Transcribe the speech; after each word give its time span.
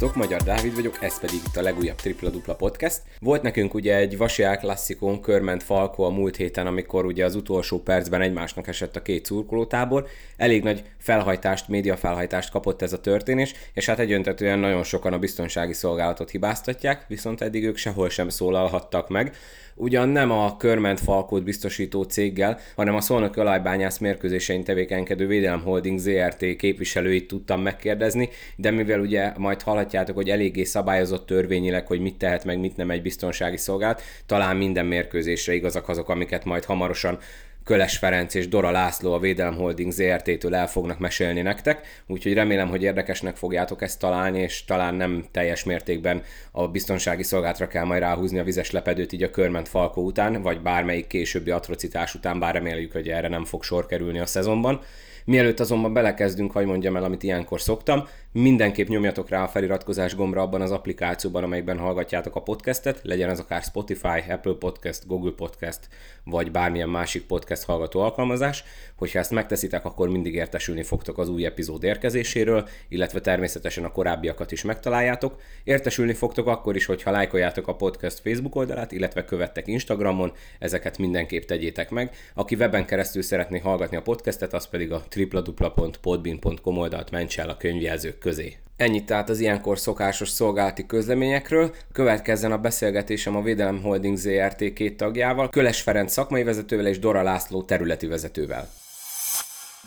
Sziasztok, 0.00 0.22
Magyar 0.22 0.42
Dávid 0.42 0.74
vagyok, 0.74 1.02
ez 1.02 1.20
pedig 1.20 1.40
itt 1.46 1.56
a 1.56 1.62
legújabb 1.62 1.96
Tripla 1.96 2.30
Dupla 2.30 2.54
Podcast. 2.54 3.02
Volt 3.18 3.42
nekünk 3.42 3.74
ugye 3.74 3.96
egy 3.96 4.16
Vasiál 4.16 4.58
klasszikon, 4.58 5.20
Körment 5.20 5.62
Falko 5.62 6.02
a 6.02 6.10
múlt 6.10 6.36
héten, 6.36 6.66
amikor 6.66 7.04
ugye 7.04 7.24
az 7.24 7.34
utolsó 7.34 7.82
percben 7.82 8.20
egymásnak 8.20 8.68
esett 8.68 8.96
a 8.96 9.02
két 9.02 9.24
szurkolótábor. 9.24 10.06
Elég 10.36 10.62
nagy 10.62 10.84
felhajtást, 10.98 11.68
média 11.68 11.96
felhajtást 11.96 12.50
kapott 12.50 12.82
ez 12.82 12.92
a 12.92 13.00
történés, 13.00 13.54
és 13.72 13.86
hát 13.86 13.98
egyöntetően 13.98 14.58
nagyon 14.58 14.82
sokan 14.82 15.12
a 15.12 15.18
biztonsági 15.18 15.72
szolgálatot 15.72 16.30
hibáztatják, 16.30 17.04
viszont 17.08 17.40
eddig 17.40 17.64
ők 17.64 17.76
sehol 17.76 18.08
sem 18.08 18.28
szólalhattak 18.28 19.08
meg 19.08 19.36
ugyan 19.80 20.08
nem 20.08 20.30
a 20.30 20.56
Körment 20.56 21.00
Falkót 21.00 21.44
biztosító 21.44 22.02
céggel, 22.02 22.58
hanem 22.76 22.94
a 22.94 23.00
Szolnok 23.00 23.36
Olajbányász 23.36 23.98
mérkőzésein 23.98 24.64
tevékenykedő 24.64 25.26
Védelem 25.26 25.62
Holding 25.62 25.98
ZRT. 25.98 26.56
képviselőit 26.56 27.28
tudtam 27.28 27.62
megkérdezni, 27.62 28.28
de 28.56 28.70
mivel 28.70 29.00
ugye 29.00 29.32
majd 29.36 29.62
hallhatjátok, 29.62 30.14
hogy 30.14 30.30
eléggé 30.30 30.64
szabályozott 30.64 31.26
törvényileg, 31.26 31.86
hogy 31.86 32.00
mit 32.00 32.18
tehet 32.18 32.44
meg, 32.44 32.58
mit 32.58 32.76
nem 32.76 32.90
egy 32.90 33.02
biztonsági 33.02 33.56
szolgált, 33.56 34.02
talán 34.26 34.56
minden 34.56 34.86
mérkőzésre 34.86 35.54
igazak 35.54 35.88
azok, 35.88 36.08
amiket 36.08 36.44
majd 36.44 36.64
hamarosan 36.64 37.18
Köles 37.64 37.96
Ferenc 37.96 38.34
és 38.34 38.48
Dora 38.48 38.70
László 38.70 39.12
a 39.12 39.18
Védelem 39.18 39.54
Holding 39.54 39.92
ZRT-től 39.92 40.54
el 40.54 40.66
fognak 40.66 40.98
mesélni 40.98 41.40
nektek, 41.40 42.02
úgyhogy 42.06 42.34
remélem, 42.34 42.68
hogy 42.68 42.82
érdekesnek 42.82 43.36
fogjátok 43.36 43.82
ezt 43.82 43.98
találni, 43.98 44.38
és 44.38 44.64
talán 44.64 44.94
nem 44.94 45.24
teljes 45.30 45.64
mértékben 45.64 46.22
a 46.52 46.68
biztonsági 46.68 47.22
szolgálatra 47.22 47.66
kell 47.66 47.84
majd 47.84 48.00
ráhúzni 48.00 48.38
a 48.38 48.44
vizes 48.44 48.70
lepedőt 48.70 49.12
így 49.12 49.22
a 49.22 49.30
körment 49.30 49.68
falkó 49.68 50.04
után, 50.04 50.42
vagy 50.42 50.60
bármelyik 50.60 51.06
későbbi 51.06 51.50
atrocitás 51.50 52.14
után, 52.14 52.38
bár 52.38 52.54
reméljük, 52.54 52.92
hogy 52.92 53.08
erre 53.08 53.28
nem 53.28 53.44
fog 53.44 53.62
sor 53.62 53.86
kerülni 53.86 54.18
a 54.18 54.26
szezonban. 54.26 54.80
Mielőtt 55.24 55.60
azonban 55.60 55.92
belekezdünk, 55.92 56.52
hogy 56.52 56.66
mondjam 56.66 56.96
el, 56.96 57.04
amit 57.04 57.22
ilyenkor 57.22 57.60
szoktam, 57.60 58.08
mindenképp 58.32 58.88
nyomjatok 58.88 59.28
rá 59.28 59.42
a 59.42 59.48
feliratkozás 59.48 60.14
gombra 60.14 60.42
abban 60.42 60.60
az 60.60 60.70
applikációban, 60.70 61.42
amelyben 61.42 61.78
hallgatjátok 61.78 62.36
a 62.36 62.42
podcastet, 62.42 63.00
legyen 63.02 63.28
az 63.28 63.38
akár 63.38 63.62
Spotify, 63.62 64.22
Apple 64.28 64.54
Podcast, 64.58 65.06
Google 65.06 65.32
Podcast, 65.36 65.88
vagy 66.24 66.50
bármilyen 66.50 66.88
másik 66.88 67.26
podcast 67.26 67.49
hallgató 67.64 68.00
alkalmazás. 68.00 68.64
Hogyha 68.96 69.18
ezt 69.18 69.30
megteszitek, 69.30 69.84
akkor 69.84 70.08
mindig 70.08 70.34
értesülni 70.34 70.82
fogtok 70.82 71.18
az 71.18 71.28
új 71.28 71.44
epizód 71.44 71.82
érkezéséről, 71.82 72.68
illetve 72.88 73.20
természetesen 73.20 73.84
a 73.84 73.92
korábbiakat 73.92 74.52
is 74.52 74.62
megtaláljátok. 74.62 75.40
Értesülni 75.64 76.12
fogtok 76.12 76.46
akkor 76.46 76.76
is, 76.76 76.84
hogyha 76.84 77.10
lájkoljátok 77.10 77.68
a 77.68 77.76
podcast 77.76 78.20
Facebook 78.20 78.54
oldalát, 78.54 78.92
illetve 78.92 79.24
követtek 79.24 79.66
Instagramon, 79.66 80.32
ezeket 80.58 80.98
mindenképp 80.98 81.42
tegyétek 81.42 81.90
meg. 81.90 82.14
Aki 82.34 82.54
weben 82.54 82.86
keresztül 82.86 83.22
szeretné 83.22 83.58
hallgatni 83.58 83.96
a 83.96 84.02
podcastet, 84.02 84.52
az 84.52 84.68
pedig 84.68 84.92
a 84.92 85.02
www.podbean.com 85.16 86.78
oldalt 86.78 87.10
mentse 87.10 87.42
el 87.42 87.48
a 87.48 87.56
könyvjelzők 87.56 88.18
közé. 88.18 88.56
Ennyit 88.80 89.06
tehát 89.06 89.28
az 89.28 89.40
ilyenkor 89.40 89.78
szokásos 89.78 90.28
szolgálati 90.28 90.86
közleményekről. 90.86 91.70
Következzen 91.92 92.52
a 92.52 92.58
beszélgetésem 92.58 93.36
a 93.36 93.42
Védelem 93.42 93.82
Holding 93.82 94.16
ZRT 94.16 94.72
két 94.72 94.96
tagjával, 94.96 95.48
Köles 95.48 95.82
Ferenc 95.82 96.12
szakmai 96.12 96.42
vezetővel 96.42 96.86
és 96.86 96.98
Dora 96.98 97.22
László 97.22 97.62
területi 97.62 98.06
vezetővel. 98.06 98.64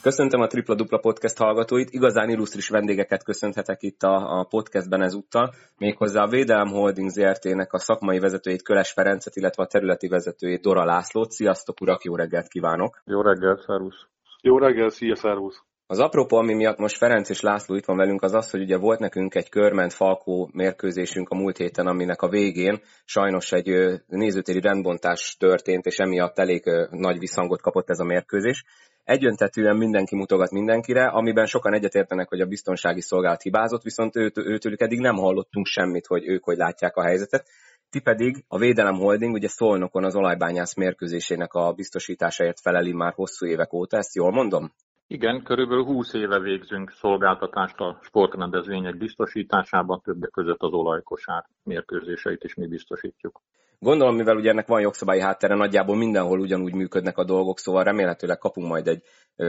Köszöntöm 0.01 0.41
a 0.41 0.47
Tripla 0.47 0.75
Dupla 0.75 0.97
Podcast 0.97 1.37
hallgatóit. 1.37 1.89
Igazán 1.89 2.29
illusztris 2.29 2.69
vendégeket 2.69 3.23
köszönhetek 3.23 3.81
itt 3.81 4.01
a, 4.01 4.39
a 4.39 4.43
podcastben 4.43 5.01
ezúttal, 5.01 5.53
méghozzá 5.77 6.23
a 6.23 6.27
Védelem 6.27 6.67
Holding 6.67 7.09
ZRT-nek 7.09 7.73
a 7.73 7.79
szakmai 7.79 8.19
vezetőjét 8.19 8.63
Köles 8.63 8.91
Ferencet, 8.91 9.35
illetve 9.35 9.63
a 9.63 9.67
területi 9.67 10.07
vezetőjét 10.07 10.61
Dora 10.61 10.85
Lászlót. 10.85 11.31
Sziasztok, 11.31 11.81
urak, 11.81 12.03
jó 12.03 12.15
reggelt 12.15 12.47
kívánok! 12.47 13.01
Jó 13.05 13.21
reggelt, 13.21 13.61
szervusz! 13.61 14.05
Jó 14.41 14.57
reggel, 14.57 14.89
szia, 14.89 15.15
szervusz! 15.15 15.63
Az 15.93 15.99
apropó, 15.99 16.37
ami 16.37 16.53
miatt 16.53 16.77
most 16.77 16.97
Ferenc 16.97 17.29
és 17.29 17.41
László 17.41 17.75
itt 17.75 17.85
van 17.85 17.97
velünk, 17.97 18.21
az 18.21 18.33
az, 18.33 18.49
hogy 18.49 18.61
ugye 18.61 18.77
volt 18.77 18.99
nekünk 18.99 19.35
egy 19.35 19.49
körment 19.49 19.93
Falkó 19.93 20.49
mérkőzésünk 20.53 21.29
a 21.29 21.35
múlt 21.35 21.57
héten, 21.57 21.87
aminek 21.87 22.21
a 22.21 22.29
végén 22.29 22.81
sajnos 23.05 23.51
egy 23.51 24.01
nézőtéri 24.07 24.61
rendbontás 24.61 25.35
történt, 25.39 25.85
és 25.85 25.97
emiatt 25.97 26.39
elég 26.39 26.63
nagy 26.89 27.19
visszhangot 27.19 27.61
kapott 27.61 27.89
ez 27.89 27.99
a 27.99 28.03
mérkőzés. 28.03 28.65
Egyöntetően 29.03 29.77
mindenki 29.77 30.15
mutogat 30.15 30.51
mindenkire, 30.51 31.05
amiben 31.05 31.45
sokan 31.45 31.73
egyetértenek, 31.73 32.29
hogy 32.29 32.41
a 32.41 32.45
biztonsági 32.45 33.01
szolgálat 33.01 33.41
hibázott, 33.41 33.83
viszont 33.83 34.15
őt, 34.15 34.37
őtőlük 34.37 34.81
eddig 34.81 34.99
nem 34.99 35.15
hallottunk 35.15 35.65
semmit, 35.65 36.05
hogy 36.05 36.27
ők 36.27 36.43
hogy 36.43 36.57
látják 36.57 36.95
a 36.95 37.03
helyzetet. 37.03 37.47
Ti 37.89 37.99
pedig 37.99 38.43
a 38.47 38.57
Védelem 38.57 38.95
Holding 38.95 39.33
ugye 39.33 39.47
Szolnokon 39.47 40.03
az 40.03 40.15
olajbányász 40.15 40.75
mérkőzésének 40.75 41.53
a 41.53 41.73
biztosításáért 41.73 42.59
feleli 42.59 42.93
már 42.93 43.13
hosszú 43.13 43.45
évek 43.45 43.73
óta, 43.73 43.97
ezt 43.97 44.15
jól 44.15 44.31
mondom? 44.31 44.71
Igen, 45.07 45.43
körülbelül 45.43 45.83
20 45.83 46.13
éve 46.13 46.39
végzünk 46.39 46.91
szolgáltatást 46.91 47.79
a 47.79 47.99
sportrendezvények 48.01 48.97
biztosításában, 48.97 50.01
többek 50.01 50.29
között 50.29 50.61
az 50.61 50.71
olajkosár 50.71 51.45
mérkőzéseit 51.63 52.43
is 52.43 52.53
mi 52.53 52.67
biztosítjuk. 52.67 53.41
Gondolom, 53.79 54.15
mivel 54.15 54.35
ugye 54.35 54.49
ennek 54.49 54.67
van 54.67 54.81
jogszabályi 54.81 55.21
háttere, 55.21 55.55
nagyjából 55.55 55.95
mindenhol 55.95 56.39
ugyanúgy 56.39 56.73
működnek 56.73 57.17
a 57.17 57.23
dolgok, 57.23 57.59
szóval 57.59 57.83
remélhetőleg 57.83 58.37
kapunk 58.37 58.67
majd 58.67 58.87
egy 58.87 59.03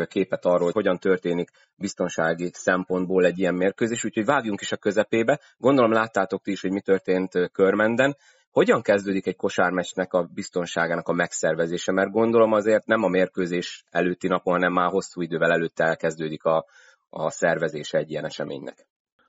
képet 0.09 0.45
arról, 0.45 0.65
hogy 0.65 0.73
hogyan 0.73 0.99
történik 0.99 1.51
biztonsági 1.77 2.51
szempontból 2.53 3.25
egy 3.25 3.39
ilyen 3.39 3.55
mérkőzés, 3.55 4.05
úgyhogy 4.05 4.25
vágjunk 4.25 4.61
is 4.61 4.73
a 4.73 4.77
közepébe. 4.77 5.41
Gondolom 5.57 5.93
láttátok 5.93 6.43
ti 6.43 6.51
is, 6.51 6.61
hogy 6.61 6.71
mi 6.71 6.81
történt 6.81 7.51
Körmenden. 7.53 8.17
Hogyan 8.55 8.83
kezdődik 8.83 9.27
egy 9.27 9.37
kosármesnek 9.37 10.13
a 10.13 10.29
biztonságának 10.35 11.09
a 11.09 11.13
megszervezése? 11.13 11.93
Mert 11.93 12.11
gondolom 12.11 12.53
azért 12.53 12.87
nem 12.87 13.03
a 13.03 13.09
mérkőzés 13.09 13.85
előtti 13.91 14.29
napon, 14.29 14.53
hanem 14.53 14.73
már 14.73 14.91
hosszú 14.91 15.21
idővel 15.21 15.53
előtte 15.53 15.85
elkezdődik 15.85 16.45
a, 16.45 16.65
a 17.11 17.31
szervezése 17.31 17.99
egy 17.99 18.11
ilyen 18.11 18.25
eseménynek. 18.25 18.87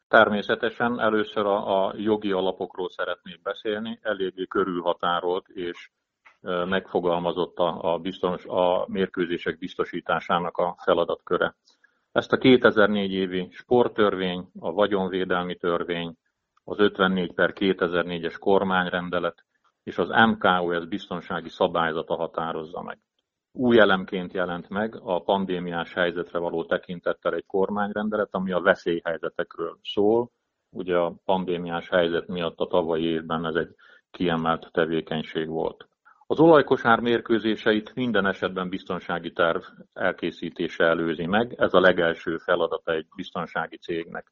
Természetesen 0.07 0.99
először 0.99 1.45
a, 1.45 1.85
a 1.85 1.93
jogi 1.97 2.31
alapokról 2.31 2.89
szeretnék 2.89 3.41
beszélni, 3.41 3.99
eléggé 4.01 4.45
körülhatárolt 4.45 5.47
és 5.47 5.89
megfogalmazott 6.65 7.57
a, 7.57 7.93
a, 7.93 7.97
biztons, 7.97 8.45
a 8.45 8.85
mérkőzések 8.87 9.57
biztosításának 9.57 10.57
a 10.57 10.75
feladatköre. 10.83 11.55
Ezt 12.11 12.31
a 12.31 12.37
2004 12.37 13.11
évi 13.11 13.47
sporttörvény, 13.51 14.49
a 14.59 14.71
vagyonvédelmi 14.71 15.55
törvény, 15.55 16.15
az 16.67 16.79
54 16.79 17.33
per 17.33 17.53
2004-es 17.55 18.35
kormányrendelet 18.39 19.45
és 19.83 19.97
az 19.97 20.09
MKOS 20.09 20.85
biztonsági 20.85 21.49
szabályzata 21.49 22.15
határozza 22.15 22.81
meg. 22.81 22.99
Új 23.51 23.79
elemként 23.79 24.33
jelent 24.33 24.69
meg 24.69 24.95
a 25.03 25.21
pandémiás 25.21 25.93
helyzetre 25.93 26.39
való 26.39 26.65
tekintettel 26.65 27.33
egy 27.33 27.45
kormányrendelet, 27.45 28.29
ami 28.31 28.51
a 28.51 28.61
veszélyhelyzetekről 28.61 29.79
szól. 29.83 30.31
Ugye 30.69 30.97
a 30.97 31.15
pandémiás 31.25 31.89
helyzet 31.89 32.27
miatt 32.27 32.59
a 32.59 32.67
tavalyi 32.67 33.03
évben 33.03 33.45
ez 33.45 33.55
egy 33.55 33.75
kiemelt 34.11 34.69
tevékenység 34.71 35.47
volt. 35.47 35.87
Az 36.27 36.39
olajkosár 36.39 36.99
mérkőzéseit 36.99 37.95
minden 37.95 38.25
esetben 38.25 38.69
biztonsági 38.69 39.31
terv 39.31 39.61
elkészítése 39.93 40.83
előzi 40.83 41.25
meg, 41.25 41.53
ez 41.57 41.73
a 41.73 41.79
legelső 41.79 42.37
feladata 42.37 42.91
egy 42.91 43.07
biztonsági 43.15 43.77
cégnek. 43.77 44.31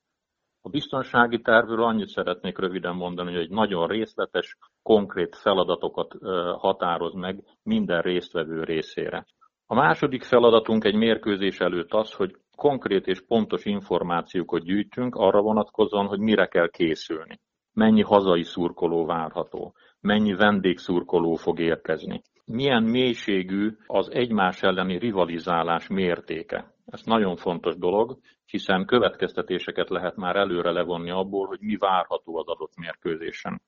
A 0.66 0.70
biztonsági 0.70 1.42
tervről 1.42 1.84
annyit 1.84 2.08
szeretnék 2.08 2.58
röviden 2.58 2.96
mondani, 2.96 3.32
hogy 3.32 3.42
egy 3.42 3.50
nagyon 3.50 3.88
részletes, 3.88 4.58
konkrét 4.82 5.36
feladatokat 5.36 6.14
határoz 6.58 7.14
meg 7.14 7.44
minden 7.64 8.02
résztvevő 8.02 8.64
részére. 8.64 9.26
A 9.66 9.76
második 9.76 10.24
feladatunk 10.24 10.84
egy 10.84 10.96
mérkőzés 10.96 11.60
előtt 11.60 11.94
az, 11.94 12.14
hogy 12.14 12.36
konkrét 12.56 13.08
és 13.08 13.22
pontos 13.28 13.66
információkat 13.66 14.64
gyűjtünk 14.64 15.16
arra 15.16 15.42
vonatkozóan, 15.42 16.08
hogy 16.08 16.20
mire 16.20 16.46
kell 16.46 16.70
készülni. 16.70 17.40
Mennyi 17.74 18.02
hazai 18.02 18.44
szurkoló 18.44 19.06
várható, 19.06 19.76
mennyi 20.00 20.34
vendégszurkoló 20.34 21.36
fog 21.36 21.60
érkezni, 21.60 22.22
milyen 22.46 22.84
mélységű 22.84 23.72
az 23.88 24.12
egymás 24.12 24.62
elleni 24.62 24.98
rivalizálás 24.98 25.88
mértéke. 25.88 26.73
Ez 26.86 27.02
nagyon 27.04 27.36
fontos 27.36 27.78
dolog, 27.78 28.20
hiszen 28.46 28.86
következtetéseket 28.86 29.90
lehet 29.90 30.16
már 30.16 30.36
előre 30.36 30.72
levonni 30.72 31.10
abból, 31.10 31.48
hogy 31.48 31.60
mi 31.60 31.76
várható 31.76 32.38
az 32.38 32.48
adott 32.48 32.76
mérkőzésen. 32.76 33.62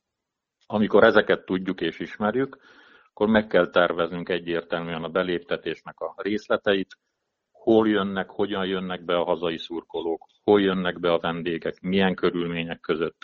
Amikor 0.66 1.04
ezeket 1.04 1.46
tudjuk 1.46 1.82
és 1.82 2.00
ismerjük, 2.00 2.58
akkor 3.10 3.28
meg 3.28 3.48
kell 3.48 3.70
terveznünk 3.70 4.30
egyértelműen 4.30 5.04
a 5.04 5.10
beléptetésnek 5.10 6.00
a 6.00 6.14
részleteit, 6.18 6.98
hol 7.52 7.88
jönnek, 7.90 8.30
hogyan 8.30 8.66
jönnek 8.66 9.06
be 9.06 9.16
a 9.16 9.24
hazai 9.24 9.58
szurkolók, 9.58 10.28
hol 10.44 10.62
jönnek 10.62 11.00
be 11.00 11.12
a 11.12 11.20
vendégek, 11.20 11.82
milyen 11.82 12.16
körülmények 12.16 12.80
között. 12.80 13.18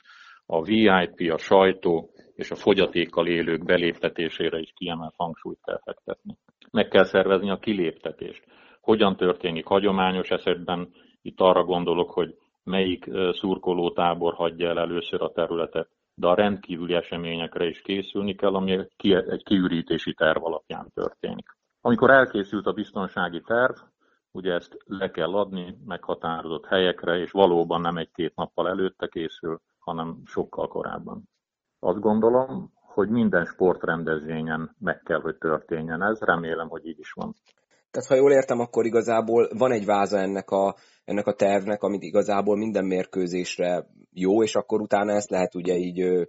A 0.46 0.64
VIP, 0.64 1.32
a 1.32 1.38
sajtó 1.38 2.10
és 2.36 2.52
a 2.52 2.56
fogyatékkal 2.56 3.28
élők 3.28 3.66
beléptetésére 3.66 4.60
is 4.60 4.74
kiemelt 4.76 5.14
hangsúlyt 5.18 5.60
kell 5.64 5.80
fektetni. 5.84 6.38
Meg 6.72 6.88
kell 6.88 7.04
szervezni 7.04 7.50
a 7.50 7.60
kiléptetést. 7.60 8.44
Hogyan 8.82 9.16
történik 9.16 9.66
hagyományos 9.66 10.30
esetben, 10.30 10.94
itt 11.22 11.40
arra 11.40 11.64
gondolok, 11.64 12.12
hogy 12.12 12.38
melyik 12.64 13.10
szurkolótábor 13.32 14.34
hagyja 14.34 14.70
el 14.70 14.80
először 14.80 15.22
a 15.22 15.32
területet, 15.32 15.90
de 16.16 16.28
a 16.28 16.36
rendkívüli 16.36 16.94
eseményekre 16.94 17.66
is 17.66 17.82
készülni 17.82 18.36
kell, 18.36 18.56
ami 18.56 18.72
egy 19.08 19.44
kiürítési 19.44 20.14
terv 20.14 20.44
alapján 20.44 20.92
történik. 20.94 21.58
Amikor 21.82 22.10
elkészült 22.10 22.66
a 22.66 22.74
biztonsági 22.74 23.42
terv, 23.42 23.74
ugye 24.32 24.54
ezt 24.54 24.78
le 24.86 25.12
kell 25.12 25.34
adni 25.34 25.78
meghatározott 25.86 26.66
helyekre, 26.66 27.18
és 27.18 27.32
valóban 27.32 27.82
nem 27.82 27.98
egy-két 27.98 28.36
nappal 28.36 28.68
előtte 28.68 29.08
készül, 29.08 29.62
hanem 29.80 30.22
sokkal 30.26 30.68
korábban. 30.68 31.30
Azt 31.80 32.00
gondolom, 32.00 32.72
hogy 32.76 33.10
minden 33.10 33.46
sportrendezvényen 33.46 34.76
meg 34.80 35.02
kell, 35.04 35.22
hogy 35.22 35.36
történjen 35.36 36.02
ez, 36.02 36.20
remélem, 36.20 36.70
hogy 36.70 36.88
így 36.88 37.00
is 37.00 37.12
van. 37.12 37.36
Tehát 37.92 38.08
ha 38.08 38.16
jól 38.16 38.32
értem, 38.32 38.60
akkor 38.60 38.86
igazából 38.86 39.50
van 39.58 39.72
egy 39.72 39.86
váza 39.86 40.18
ennek 40.18 40.50
a, 40.50 40.76
ennek 41.06 41.28
a 41.28 41.34
tervnek, 41.34 41.84
amit 41.84 42.04
igazából 42.04 42.58
minden 42.58 42.86
mérkőzésre 42.86 43.86
jó, 44.12 44.44
és 44.44 44.56
akkor 44.56 44.82
utána 44.82 45.12
ezt 45.12 45.30
lehet 45.30 45.56
ugye 45.56 45.76
így 45.76 46.28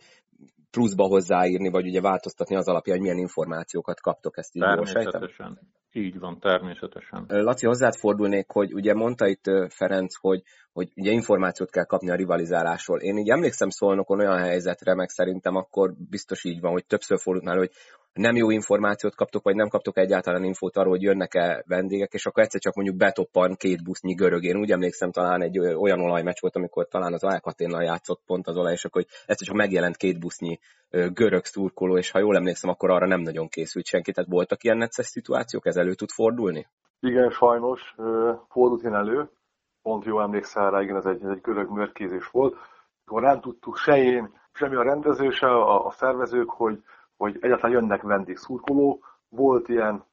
pluszba 0.71 1.05
hozzáírni, 1.05 1.69
vagy 1.69 1.87
ugye 1.87 2.01
változtatni 2.01 2.57
az 2.57 2.69
alapján, 2.69 2.97
hogy 2.97 3.05
milyen 3.05 3.23
információkat 3.23 4.01
kaptok, 4.01 4.39
ezt 4.39 4.57
így 4.57 4.63
jól 4.63 4.87
sejtem? 4.87 5.29
Így 5.93 6.19
van, 6.19 6.39
természetesen. 6.41 7.25
Laci, 7.29 7.67
hozzád 7.67 7.95
fordulnék, 7.95 8.51
hogy 8.51 8.75
ugye 8.75 8.95
mondta 8.95 9.27
itt 9.27 9.45
Ferenc, 9.69 10.17
hogy, 10.17 10.43
hogy 10.73 10.93
ugye 10.97 11.11
információt 11.11 11.71
kell 11.71 11.85
kapni 11.85 12.11
a 12.11 12.15
rivalizálásról. 12.15 13.01
Én 13.01 13.17
így 13.17 13.31
emlékszem 13.31 13.69
szólnokon 13.69 14.19
olyan 14.19 14.39
helyzetre, 14.39 14.95
meg 14.95 15.09
szerintem 15.09 15.57
akkor 15.57 15.95
biztos 16.11 16.45
így 16.45 16.61
van, 16.61 16.73
hogy 16.73 16.87
többször 16.87 17.19
fordult 17.19 17.47
már, 17.47 17.57
hogy 17.57 17.71
nem 18.13 18.37
jó 18.37 18.51
információt 18.51 19.15
kaptok, 19.15 19.43
vagy 19.43 19.55
nem 19.55 19.69
kaptok 19.69 19.99
egyáltalán 19.99 20.45
infót 20.45 20.77
arról, 20.77 20.91
hogy 20.91 21.03
jönnek-e 21.03 21.65
vendégek, 21.67 22.13
és 22.13 22.27
akkor 22.27 22.43
egyszer 22.43 22.61
csak 22.61 22.75
mondjuk 22.75 22.97
betoppan 22.97 23.55
két 23.55 23.85
busznyi 23.85 24.15
görög. 24.15 24.45
Én 24.45 24.57
úgy 24.57 24.71
emlékszem, 24.71 25.11
talán 25.11 25.43
egy 25.43 25.59
olyan 25.59 26.01
olajmeccs 26.01 26.41
volt, 26.41 26.57
amikor 26.57 26.89
talán 26.89 27.13
az 27.13 27.25
Alkaténnal 27.25 27.83
játszott 27.83 28.23
pont 28.27 28.47
az 28.47 28.57
olaj, 28.57 28.73
és 28.73 28.85
akkor 28.85 29.05
egyszer 29.27 29.47
csak 29.47 29.57
megjelent 29.57 29.97
két 29.97 30.21
busznyi 30.21 30.59
görög 30.91 31.45
szurkoló, 31.45 31.97
és 31.97 32.11
ha 32.11 32.19
jól 32.19 32.37
emlékszem, 32.37 32.71
akkor 32.71 32.91
arra 32.91 33.07
nem 33.07 33.21
nagyon 33.21 33.49
készült 33.49 33.85
senki. 33.85 34.13
Tehát 34.13 34.31
voltak 34.31 34.65
ilyen 34.65 34.77
necces 34.77 35.07
szituációk, 35.07 35.67
ez 35.67 35.77
elő 35.77 35.95
tud 35.95 36.11
fordulni? 36.11 36.67
Igen, 37.01 37.31
sajnos 37.31 37.95
fordult 38.49 38.83
ilyen 38.83 38.95
elő. 38.95 39.31
Pont 39.83 40.05
jó 40.05 40.21
emlékszel 40.21 40.71
rá, 40.71 40.83
igen, 40.83 40.97
ez 40.97 41.05
egy, 41.05 41.23
ez 41.23 41.29
egy 41.29 41.41
görög 41.41 41.71
mérkézés 41.71 42.27
volt. 42.31 42.57
Akkor 43.05 43.23
nem 43.23 43.41
tudtuk 43.41 43.77
se 43.77 43.97
én, 43.97 44.41
semmi 44.53 44.77
a 44.77 44.83
rendező, 44.83 45.31
se 45.31 45.47
a, 45.47 45.87
a 45.87 45.91
szervezők, 45.91 46.51
hogy 46.51 46.83
hogy 47.23 47.39
egyáltalán 47.41 47.77
jönnek 47.77 48.03
vendégszurkoló. 48.03 49.05
Volt 49.29 49.69
ilyen, 49.69 50.05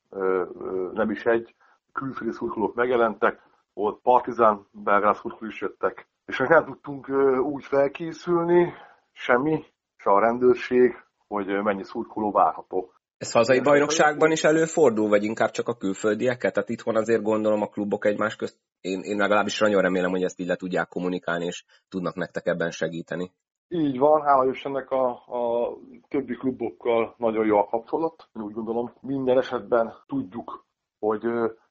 nem 0.94 1.10
is 1.10 1.26
egy, 1.26 1.56
külföldi 1.94 2.34
szurkolók 2.34 2.76
megjelentek, 2.76 3.42
volt 3.74 4.00
partizán, 4.02 4.68
belgrád 4.72 5.16
szurkolók 5.16 5.54
is 5.54 5.62
jöttek. 5.62 6.08
És 6.26 6.38
nem 6.38 6.66
tudtunk 6.66 7.10
úgy 7.44 7.64
felkészülni, 7.66 8.74
semmi, 9.12 9.64
se 9.98 10.10
a 10.10 10.20
rendőrség, 10.20 10.96
hogy 11.28 11.48
mennyi 11.48 11.84
szurkoló 11.84 12.32
várható. 12.32 12.94
Ez 13.18 13.32
hazai 13.32 13.62
bajnokságban 13.62 14.32
is 14.32 14.44
előfordul, 14.44 15.08
vagy 15.10 15.24
inkább 15.24 15.52
csak 15.52 15.68
a 15.68 15.78
külföldieket? 15.78 16.54
Tehát 16.54 16.70
itthon 16.70 16.96
azért 16.96 17.22
gondolom 17.22 17.62
a 17.62 17.68
klubok 17.68 18.06
egymás 18.06 18.36
közt, 18.36 18.58
én, 18.82 19.02
én 19.02 19.18
legalábbis 19.18 19.60
nagyon 19.60 19.82
remélem, 19.82 20.10
hogy 20.10 20.24
ezt 20.24 20.40
így 20.40 20.48
le 20.48 20.56
tudják 20.56 20.88
kommunikálni, 20.88 21.46
és 21.46 21.64
tudnak 21.90 22.16
nektek 22.16 22.46
ebben 22.46 22.72
segíteni. 22.72 23.32
Így 23.72 23.98
van, 24.00 24.22
hála 24.22 24.54
ennek 24.64 24.92
a, 24.92 25.10
a 25.10 25.74
többi 26.08 26.36
klubokkal 26.36 27.14
nagyon 27.18 27.46
jó 27.46 27.58
a 27.58 27.66
kapcsolat. 27.66 28.30
Úgy 28.34 28.54
gondolom, 28.54 28.94
minden 29.02 29.38
esetben 29.38 29.94
tudjuk, 30.08 30.66
hogy 31.00 31.24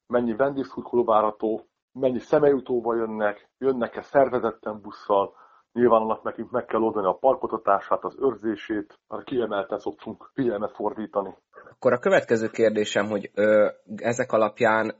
mennyi 0.06 0.34
vendégszurkoló 0.34 1.04
várható, 1.04 1.66
mennyi 1.92 2.18
személyutóval 2.18 2.96
jönnek, 2.96 3.50
jönnek-e 3.58 4.02
szervezetten 4.02 4.80
busszal, 4.80 5.34
Nyilván 5.72 6.00
annak 6.00 6.22
nekünk 6.22 6.50
meg 6.50 6.64
kell 6.64 6.80
oldani 6.80 7.06
a 7.06 7.12
parkotatását, 7.12 8.04
az 8.04 8.16
őrzését, 8.20 8.98
arra 9.06 9.22
kiemelten 9.22 9.78
szoktunk 9.78 10.30
figyelmet 10.34 10.74
fordítani. 10.74 11.36
Akkor 11.70 11.92
a 11.92 11.98
következő 11.98 12.48
kérdésem, 12.48 13.06
hogy 13.06 13.30
ö, 13.34 13.68
ezek 13.96 14.32
alapján 14.32 14.94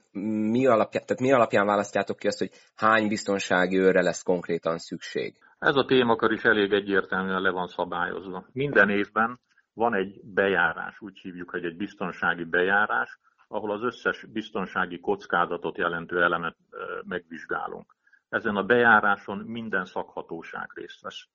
mi 0.51 0.67
alapján, 0.67 1.05
tehát 1.07 1.23
mi 1.23 1.33
alapján 1.33 1.67
választjátok 1.67 2.17
ki 2.17 2.27
azt, 2.27 2.39
hogy 2.39 2.51
hány 2.75 3.09
biztonsági 3.09 3.79
őre 3.79 4.03
lesz 4.03 4.23
konkrétan 4.23 4.79
szükség? 4.79 5.35
Ez 5.59 5.77
a 5.77 5.85
témakör 5.85 6.31
is 6.31 6.45
elég 6.45 6.73
egyértelműen 6.73 7.43
le 7.43 7.51
van 7.51 7.67
szabályozva. 7.67 8.47
Minden 8.53 8.91
évben 8.91 9.41
van 9.73 9.95
egy 9.95 10.21
bejárás, 10.25 11.01
úgy 11.01 11.19
hívjuk, 11.19 11.51
hogy 11.51 11.65
egy 11.65 11.77
biztonsági 11.77 12.45
bejárás, 12.45 13.19
ahol 13.49 13.71
az 13.71 13.83
összes 13.83 14.25
biztonsági 14.25 15.01
kockázatot 15.01 15.79
jelentő 15.79 16.23
elemet 16.23 16.57
megvizsgálunk. 17.05 17.97
Ezen 18.29 18.57
a 18.57 18.63
bejáráson 18.65 19.39
minden 19.39 19.85
szakhatóság 19.85 20.71
részt 20.75 21.01
vesz. 21.01 21.29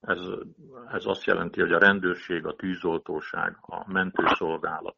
Ez, 0.00 0.18
ez 0.88 1.06
azt 1.06 1.24
jelenti, 1.24 1.60
hogy 1.60 1.72
a 1.72 1.78
rendőrség, 1.78 2.46
a 2.46 2.56
tűzoltóság, 2.56 3.56
a 3.60 3.92
mentőszolgálat 3.92 4.96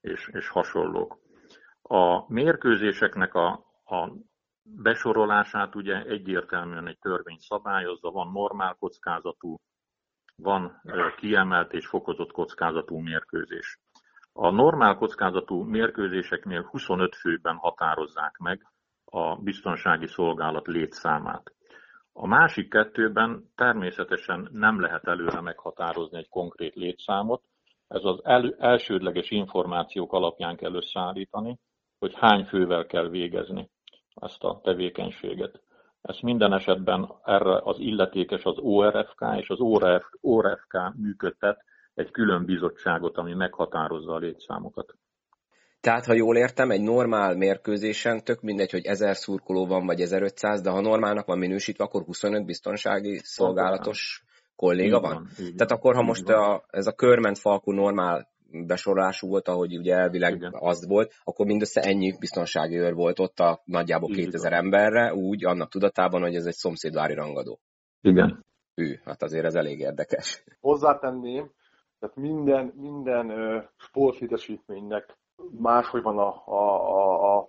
és, 0.00 0.28
és 0.32 0.48
hasonlók. 0.48 1.18
A 1.82 2.32
mérkőzéseknek 2.32 3.34
a, 3.34 3.48
a 3.84 4.12
besorolását 4.64 5.74
ugye 5.74 6.02
egyértelműen 6.02 6.86
egy 6.86 6.98
törvény 6.98 7.38
szabályozza, 7.38 8.10
van 8.10 8.32
normál 8.32 8.76
kockázatú, 8.78 9.56
van 10.36 10.80
kiemelt 11.16 11.72
és 11.72 11.86
fokozott 11.86 12.32
kockázatú 12.32 12.98
mérkőzés. 12.98 13.78
A 14.32 14.50
normál 14.50 14.96
kockázatú 14.96 15.62
mérkőzéseknél 15.62 16.62
25 16.62 17.14
főben 17.14 17.56
határozzák 17.56 18.36
meg 18.36 18.66
a 19.04 19.36
biztonsági 19.36 20.06
szolgálat 20.06 20.66
létszámát. 20.66 21.52
A 22.12 22.26
másik 22.26 22.70
kettőben 22.70 23.50
természetesen 23.54 24.48
nem 24.52 24.80
lehet 24.80 25.06
előre 25.06 25.40
meghatározni 25.40 26.18
egy 26.18 26.28
konkrét 26.28 26.74
létszámot, 26.74 27.42
ez 27.88 28.04
az 28.04 28.20
el, 28.24 28.54
elsődleges 28.58 29.30
információk 29.30 30.12
alapján 30.12 30.56
kell 30.56 30.74
összeállítani, 30.74 31.58
hogy 31.98 32.14
hány 32.14 32.44
fővel 32.44 32.86
kell 32.86 33.08
végezni 33.08 33.70
ezt 34.14 34.42
a 34.42 34.60
tevékenységet. 34.62 35.60
Ezt 36.02 36.22
minden 36.22 36.52
esetben 36.52 37.12
erre 37.24 37.60
az 37.62 37.78
illetékes 37.78 38.44
az 38.44 38.56
ORFK, 38.58 39.24
és 39.36 39.48
az 39.48 39.58
ORFK 40.20 40.92
működtet 40.96 41.64
egy 41.94 42.10
külön 42.10 42.44
bizottságot, 42.44 43.16
ami 43.16 43.34
meghatározza 43.34 44.12
a 44.12 44.18
létszámokat. 44.18 44.94
Tehát, 45.80 46.04
ha 46.04 46.12
jól 46.12 46.36
értem, 46.36 46.70
egy 46.70 46.80
normál 46.80 47.36
mérkőzésen 47.36 48.24
tök 48.24 48.40
mindegy, 48.40 48.70
hogy 48.70 48.84
1000 48.84 49.16
szurkoló 49.16 49.66
van, 49.66 49.86
vagy 49.86 50.00
1500, 50.00 50.60
de 50.60 50.70
ha 50.70 50.80
normálnak 50.80 51.26
van 51.26 51.38
minősítve, 51.38 51.84
akkor 51.84 52.02
25 52.02 52.44
biztonsági 52.44 53.20
szolgálatos 53.22 54.24
kolléga 54.56 55.00
van. 55.00 55.12
van. 55.12 55.28
Tehát 55.56 55.72
akkor, 55.72 55.94
ha 55.94 56.02
most 56.02 56.28
a, 56.28 56.64
ez 56.70 56.86
a 56.86 56.92
körment 56.92 57.38
falkú 57.38 57.72
normál 57.72 58.28
besorolású 58.50 59.28
volt, 59.28 59.48
ahogy 59.48 59.78
ugye 59.78 59.94
elvileg 59.94 60.34
Igen. 60.34 60.52
az 60.54 60.86
volt, 60.86 61.12
akkor 61.24 61.46
mindössze 61.46 61.80
ennyi 61.80 62.18
biztonsági 62.18 62.76
őr 62.76 62.94
volt 62.94 63.18
ott 63.18 63.38
a 63.38 63.60
nagyjából 63.64 64.10
Igen. 64.10 64.24
2000 64.24 64.52
emberre, 64.52 65.14
úgy 65.14 65.44
annak 65.44 65.70
tudatában, 65.70 66.20
hogy 66.22 66.34
ez 66.34 66.46
egy 66.46 66.54
szomszédvári 66.54 67.14
rangadó. 67.14 67.60
Igen. 68.00 68.44
Hű, 68.74 68.94
hát 69.04 69.22
azért 69.22 69.44
ez 69.44 69.54
elég 69.54 69.78
érdekes. 69.78 70.44
Hozzátenném, 70.60 71.50
tehát 71.98 72.16
minden, 72.16 72.72
minden 72.76 73.28
sportlétesítménynek 73.76 75.18
máshogy 75.58 76.02
van 76.02 76.18
a, 76.18 76.42
a, 76.46 76.88
a, 76.96 77.36
a, 77.36 77.48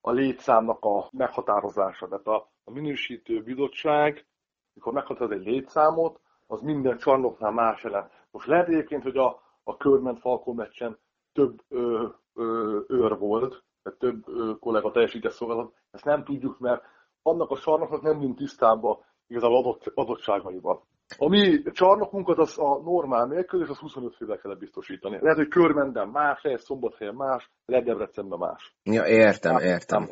a 0.00 0.10
létszámnak 0.10 0.84
a 0.84 1.08
meghatározása. 1.12 2.08
Tehát 2.08 2.26
a, 2.26 2.50
a 2.64 2.70
minősítő 2.70 3.42
bizottság, 3.42 4.26
mikor 4.74 4.92
meghatároz 4.92 5.30
egy 5.30 5.44
létszámot, 5.44 6.20
az 6.46 6.60
minden 6.60 6.98
csarnoknál 6.98 7.50
más 7.50 7.84
ellen. 7.84 8.10
Most 8.30 8.46
lehet 8.46 8.68
egyébként, 8.68 9.02
hogy 9.02 9.16
a, 9.16 9.42
a 9.70 9.76
körment 9.76 10.20
Falkó 10.20 10.52
meccsen 10.52 10.98
több 11.32 11.60
ö, 11.68 12.06
ö, 12.34 12.78
őr 12.88 13.18
volt, 13.18 13.62
tehát 13.82 13.98
több 13.98 14.28
ö, 14.28 14.52
kollega 14.60 14.90
teljesített 14.90 15.32
szolgálat, 15.32 15.72
ezt 15.90 16.04
nem 16.04 16.24
tudjuk, 16.24 16.58
mert 16.58 16.82
annak 17.22 17.50
a 17.50 17.58
csarnoknak 17.58 18.02
nem 18.02 18.18
mint 18.18 18.36
tisztában 18.36 18.98
igazából 19.26 19.58
adott, 19.58 19.92
adottságaival. 19.94 20.86
A 21.18 21.28
mi 21.28 21.62
csarnokunkat 21.62 22.38
az 22.38 22.58
a 22.58 22.80
normál 22.82 23.26
mérkőzés, 23.26 23.68
az 23.68 23.78
25 23.78 24.14
fővel 24.14 24.38
kell 24.38 24.54
biztosítani. 24.54 25.18
Lehet, 25.20 25.36
hogy 25.36 25.48
körmenden 25.48 26.08
más, 26.08 26.42
lehet 26.42 26.60
szombathelyen 26.60 27.14
más, 27.14 27.50
lehet 27.64 27.84
Debrecenben 27.84 28.38
más. 28.38 28.74
Ja, 28.82 29.06
értem, 29.06 29.52
hát, 29.52 29.62
értem. 29.62 30.02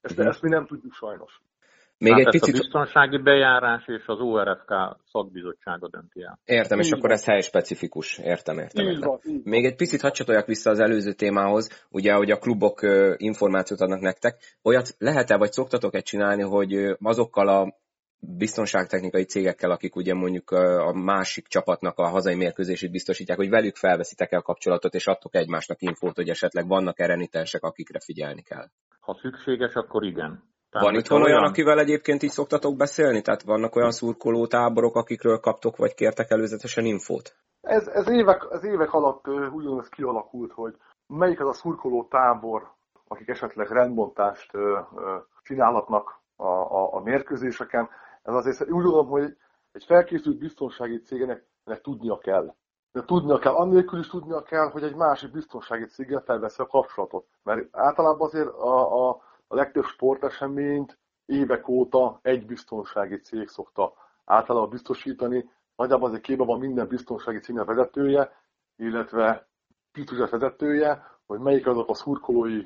Ezt, 0.00 0.12
uh-huh. 0.12 0.26
ezt 0.26 0.42
mi 0.42 0.48
nem 0.48 0.66
tudjuk 0.66 0.92
sajnos. 0.92 1.40
Még 2.00 2.12
hát 2.12 2.20
egy 2.20 2.40
picit... 2.40 2.54
a 2.54 2.58
biztonsági 2.58 3.18
bejárás 3.18 3.86
és 3.86 4.02
az 4.06 4.18
ORFK 4.18 4.72
szakbizottsága 5.04 5.88
dönti 5.88 6.22
el. 6.22 6.38
Értem, 6.44 6.78
és 6.78 6.86
így 6.86 6.92
akkor 6.92 7.08
van. 7.08 7.18
ez 7.18 7.24
hely 7.24 7.40
specifikus. 7.40 8.18
Értem, 8.18 8.58
értem. 8.58 8.84
Így 8.84 8.92
értem. 8.92 9.08
Van, 9.08 9.20
így 9.22 9.44
Még 9.44 9.64
egy 9.64 9.76
picit 9.76 10.00
hadd 10.00 10.46
vissza 10.46 10.70
az 10.70 10.80
előző 10.80 11.12
témához, 11.12 11.86
ugye, 11.90 12.12
hogy 12.12 12.30
a 12.30 12.38
klubok 12.38 12.80
információt 13.16 13.80
adnak 13.80 14.00
nektek. 14.00 14.36
Olyat 14.62 14.94
lehet-e, 14.98 15.36
vagy 15.36 15.52
szoktatok-e 15.52 16.00
csinálni, 16.00 16.42
hogy 16.42 16.96
azokkal 17.00 17.48
a 17.48 17.78
biztonságtechnikai 18.20 19.24
cégekkel, 19.24 19.70
akik 19.70 19.96
ugye 19.96 20.14
mondjuk 20.14 20.50
a 20.50 20.92
másik 20.92 21.46
csapatnak 21.46 21.98
a 21.98 22.08
hazai 22.08 22.34
mérkőzését 22.34 22.90
biztosítják, 22.90 23.36
hogy 23.36 23.48
velük 23.48 23.76
felveszitek 23.76 24.32
el 24.32 24.42
kapcsolatot, 24.42 24.94
és 24.94 25.06
adtok 25.06 25.34
egymásnak 25.34 25.82
infót, 25.82 26.16
hogy 26.16 26.28
esetleg 26.28 26.66
vannak 26.66 26.98
erenitensek, 26.98 27.62
akikre 27.62 28.00
figyelni 28.00 28.42
kell. 28.42 28.66
Ha 29.00 29.18
szükséges, 29.22 29.74
akkor 29.74 30.04
igen. 30.04 30.49
Tehát 30.70 30.86
Van 30.86 30.96
itt 30.96 31.10
olyan, 31.10 31.22
olyan, 31.22 31.44
akivel 31.44 31.78
egyébként 31.78 32.22
így 32.22 32.30
szoktatok 32.30 32.76
beszélni? 32.76 33.22
Tehát 33.22 33.42
vannak 33.42 33.76
olyan 33.76 33.90
szurkoló 33.90 34.46
táborok, 34.46 34.96
akikről 34.96 35.38
kaptok, 35.40 35.76
vagy 35.76 35.94
kértek 35.94 36.30
előzetesen 36.30 36.84
infót? 36.84 37.36
Ez, 37.60 37.86
ez, 37.86 38.08
évek, 38.08 38.46
ez 38.50 38.64
évek 38.64 38.92
alatt 38.92 39.26
ugyanaz 39.52 39.88
kialakult, 39.88 40.52
hogy 40.52 40.74
melyik 41.06 41.40
az 41.40 41.48
a 41.48 41.52
szurkoló 41.52 42.04
tábor, 42.04 42.70
akik 43.08 43.28
esetleg 43.28 43.70
rendbontást 43.70 44.50
csinálhatnak 45.42 46.20
a, 46.36 46.46
a, 46.46 46.94
a 46.94 47.00
mérkőzéseken. 47.00 47.88
Ez 48.22 48.34
azért 48.34 48.60
úgy 48.60 48.68
gondolom, 48.68 49.08
hogy 49.08 49.36
egy 49.72 49.84
felkészült 49.84 50.38
biztonsági 50.38 51.00
cégnek 51.00 51.44
tudnia 51.82 52.18
kell. 52.18 52.54
De 52.92 53.04
tudnia 53.04 53.38
kell, 53.38 53.52
annélkül 53.52 53.98
is 53.98 54.08
tudnia 54.08 54.42
kell, 54.42 54.70
hogy 54.70 54.82
egy 54.82 54.94
másik 54.94 55.30
biztonsági 55.30 55.84
céggel 55.84 56.22
felveszi 56.26 56.62
a 56.62 56.66
kapcsolatot. 56.66 57.26
Mert 57.42 57.68
általában 57.72 58.26
azért 58.26 58.48
a, 58.48 59.08
a, 59.08 59.22
a 59.52 59.56
legtöbb 59.56 59.84
sporteseményt 59.84 60.98
évek 61.26 61.68
óta 61.68 62.18
egy 62.22 62.46
biztonsági 62.46 63.16
cég 63.16 63.48
szokta 63.48 63.92
általában 64.24 64.68
biztosítani. 64.68 65.50
Nagyjából 65.76 66.08
azért 66.08 66.22
képben 66.22 66.46
van 66.46 66.58
minden 66.58 66.88
biztonsági 66.88 67.38
cégnek 67.38 67.64
vezetője, 67.64 68.32
illetve 68.76 69.48
biztos 69.92 70.30
vezetője, 70.30 71.02
hogy 71.26 71.38
melyik 71.40 71.66
azok 71.66 71.88
a 71.88 71.94
szurkolói 71.94 72.62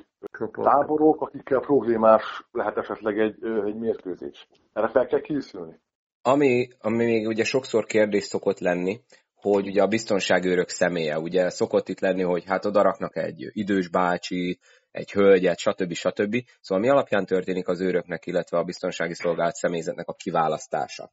táborok, 0.51 1.21
akikkel 1.21 1.59
problémás 1.59 2.45
lehet 2.51 2.77
esetleg 2.77 3.19
egy, 3.19 3.43
egy 3.65 3.75
mérkőzés. 3.75 4.47
Erre 4.73 4.89
fel 4.89 5.05
kell 5.05 5.21
készülni. 5.21 5.79
Ami, 6.21 6.67
ami 6.79 7.03
még 7.03 7.27
ugye 7.27 7.43
sokszor 7.43 7.85
kérdés 7.85 8.23
szokott 8.23 8.59
lenni, 8.59 8.99
hogy 9.35 9.67
ugye 9.67 9.81
a 9.81 9.87
biztonságőrök 9.87 10.69
személye, 10.69 11.19
ugye 11.19 11.49
szokott 11.49 11.89
itt 11.89 11.99
lenni, 11.99 12.21
hogy 12.21 12.43
hát 12.45 12.65
odaraknak 12.65 13.15
egy 13.15 13.49
idős 13.51 13.87
bácsi, 13.87 14.59
egy 14.95 15.11
hölgyet, 15.11 15.57
stb. 15.57 15.93
stb. 15.93 16.35
Szóval 16.61 16.83
mi 16.83 16.89
alapján 16.89 17.25
történik 17.25 17.67
az 17.67 17.81
őröknek, 17.81 18.25
illetve 18.25 18.57
a 18.57 18.63
biztonsági 18.63 19.13
szolgálat 19.13 19.53
személyzetnek 19.53 20.07
a 20.07 20.13
kiválasztása? 20.13 21.09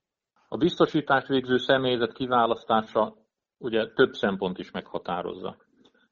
A 0.49 0.57
biztosítást 0.57 1.27
végző 1.27 1.57
személyzet 1.59 2.13
kiválasztása 2.13 3.17
ugye 3.59 3.93
több 3.95 4.13
szempont 4.13 4.59
is 4.59 4.71
meghatározza. 4.71 5.57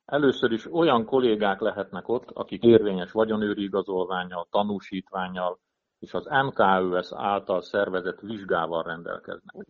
Először 0.05 0.53
is 0.53 0.73
olyan 0.73 1.05
kollégák 1.05 1.61
lehetnek 1.61 2.09
ott, 2.09 2.31
akik 2.31 2.63
érvényes 2.63 3.13
vagyonőri 3.13 3.63
igazolványjal, 3.63 4.47
tanúsítványjal 4.51 5.59
és 5.99 6.13
az 6.13 6.27
MKÖS 6.45 7.09
által 7.13 7.61
szervezett 7.61 8.21
vizsgával 8.21 8.83
rendelkeznek. 8.83 9.67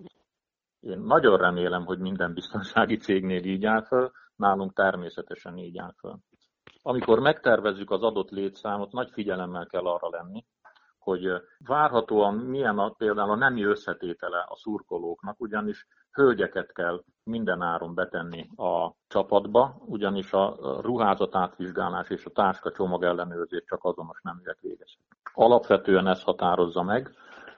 Én 0.80 0.98
nagyon 0.98 1.36
remélem, 1.36 1.84
hogy 1.84 1.98
minden 1.98 2.34
biztonsági 2.34 2.96
cégnél 2.96 3.44
így 3.44 3.64
áll 3.64 3.84
föl, 3.84 4.10
nálunk 4.36 4.72
természetesen 4.72 5.58
így 5.58 5.78
áll 5.78 5.94
föl. 5.98 6.18
Amikor 6.82 7.20
megtervezzük 7.20 7.90
az 7.90 8.02
adott 8.02 8.30
létszámot, 8.30 8.92
nagy 8.92 9.10
figyelemmel 9.10 9.66
kell 9.66 9.86
arra 9.86 10.08
lenni, 10.10 10.44
hogy 10.98 11.32
várhatóan 11.66 12.34
milyen 12.34 12.78
a, 12.78 12.88
például 12.90 13.30
a 13.30 13.36
nemi 13.36 13.62
összetétele 13.62 14.46
a 14.48 14.56
szurkolóknak, 14.56 15.40
ugyanis 15.40 15.86
hölgyeket 16.12 16.72
kell 16.72 17.04
minden 17.24 17.62
áron 17.62 17.94
betenni 17.94 18.48
a 18.56 18.94
csapatba, 19.08 19.76
ugyanis 19.86 20.32
a 20.32 20.56
ruházat 20.80 21.34
átvizsgálás 21.34 22.08
és 22.08 22.24
a 22.24 22.30
táska 22.30 22.72
csomag 22.72 23.02
ellenőrzés 23.02 23.64
csak 23.66 23.84
azonos 23.84 24.20
neműek 24.22 24.58
végezhet. 24.60 25.04
Alapvetően 25.32 26.06
ez 26.06 26.22
határozza 26.22 26.82
meg, 26.82 27.10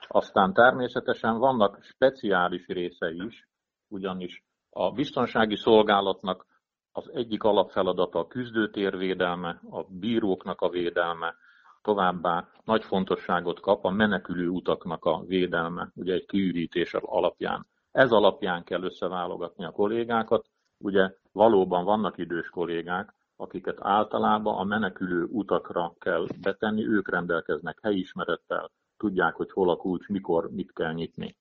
aztán 0.07 0.53
természetesen 0.53 1.37
vannak 1.37 1.83
speciális 1.83 2.67
részei 2.67 3.23
is, 3.25 3.47
ugyanis 3.87 4.43
a 4.69 4.91
biztonsági 4.91 5.55
szolgálatnak 5.55 6.45
az 6.95 7.09
egyik 7.13 7.43
alapfeladata 7.43 8.19
a 8.19 8.27
küzdőtér 8.27 8.97
védelme, 8.97 9.59
a 9.69 9.83
bíróknak 9.83 10.61
a 10.61 10.69
védelme, 10.69 11.35
továbbá 11.81 12.49
nagy 12.63 12.83
fontosságot 12.83 13.59
kap 13.59 13.85
a 13.85 13.89
menekülő 13.89 14.47
utaknak 14.47 15.05
a 15.05 15.23
védelme, 15.25 15.91
ugye 15.95 16.13
egy 16.13 16.25
kiürítés 16.25 16.93
alapján. 16.93 17.67
Ez 17.91 18.11
alapján 18.11 18.63
kell 18.63 18.83
összeválogatni 18.83 19.65
a 19.65 19.71
kollégákat. 19.71 20.45
Ugye 20.77 21.11
valóban 21.31 21.83
vannak 21.83 22.17
idős 22.17 22.49
kollégák, 22.49 23.13
akiket 23.35 23.77
általában 23.81 24.57
a 24.57 24.63
menekülő 24.63 25.23
utakra 25.23 25.93
kell 25.99 26.25
betenni, 26.41 26.87
ők 26.87 27.09
rendelkeznek 27.09 27.79
helyismerettel, 27.81 28.71
tudják, 28.97 29.35
hogy 29.35 29.51
hol 29.51 29.69
a 29.69 29.75
kulcs, 29.75 30.07
mikor, 30.07 30.51
mit 30.51 30.73
kell 30.73 30.93
nyitni. 30.93 31.35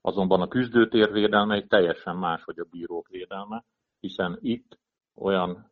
Azonban 0.00 0.40
a 0.40 0.48
küzdőtér 0.48 1.12
védelme 1.12 1.54
egy 1.54 1.66
teljesen 1.66 2.16
más, 2.16 2.44
hogy 2.44 2.58
a 2.58 2.66
bírók 2.70 3.08
védelme, 3.08 3.64
hiszen 4.00 4.38
itt 4.40 4.78
olyan 5.18 5.70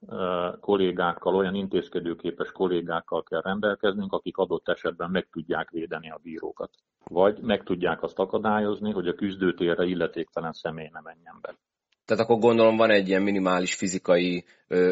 kollégákkal, 0.60 1.34
olyan 1.34 1.54
intézkedőképes 1.54 2.52
kollégákkal 2.52 3.22
kell 3.22 3.40
rendelkeznünk, 3.40 4.12
akik 4.12 4.36
adott 4.36 4.68
esetben 4.68 5.10
meg 5.10 5.28
tudják 5.32 5.70
védeni 5.70 6.10
a 6.10 6.20
bírókat. 6.22 6.70
Vagy 7.04 7.40
meg 7.40 7.62
tudják 7.62 8.02
azt 8.02 8.18
akadályozni, 8.18 8.92
hogy 8.92 9.08
a 9.08 9.14
küzdőtérre 9.14 9.84
illetéktelen 9.84 10.52
személy 10.52 10.90
ne 10.92 11.00
menjen 11.00 11.38
be. 11.40 11.54
Tehát 12.04 12.22
akkor 12.22 12.38
gondolom 12.38 12.76
van 12.76 12.90
egy 12.90 13.08
ilyen 13.08 13.22
minimális 13.22 13.74
fizikai 13.74 14.44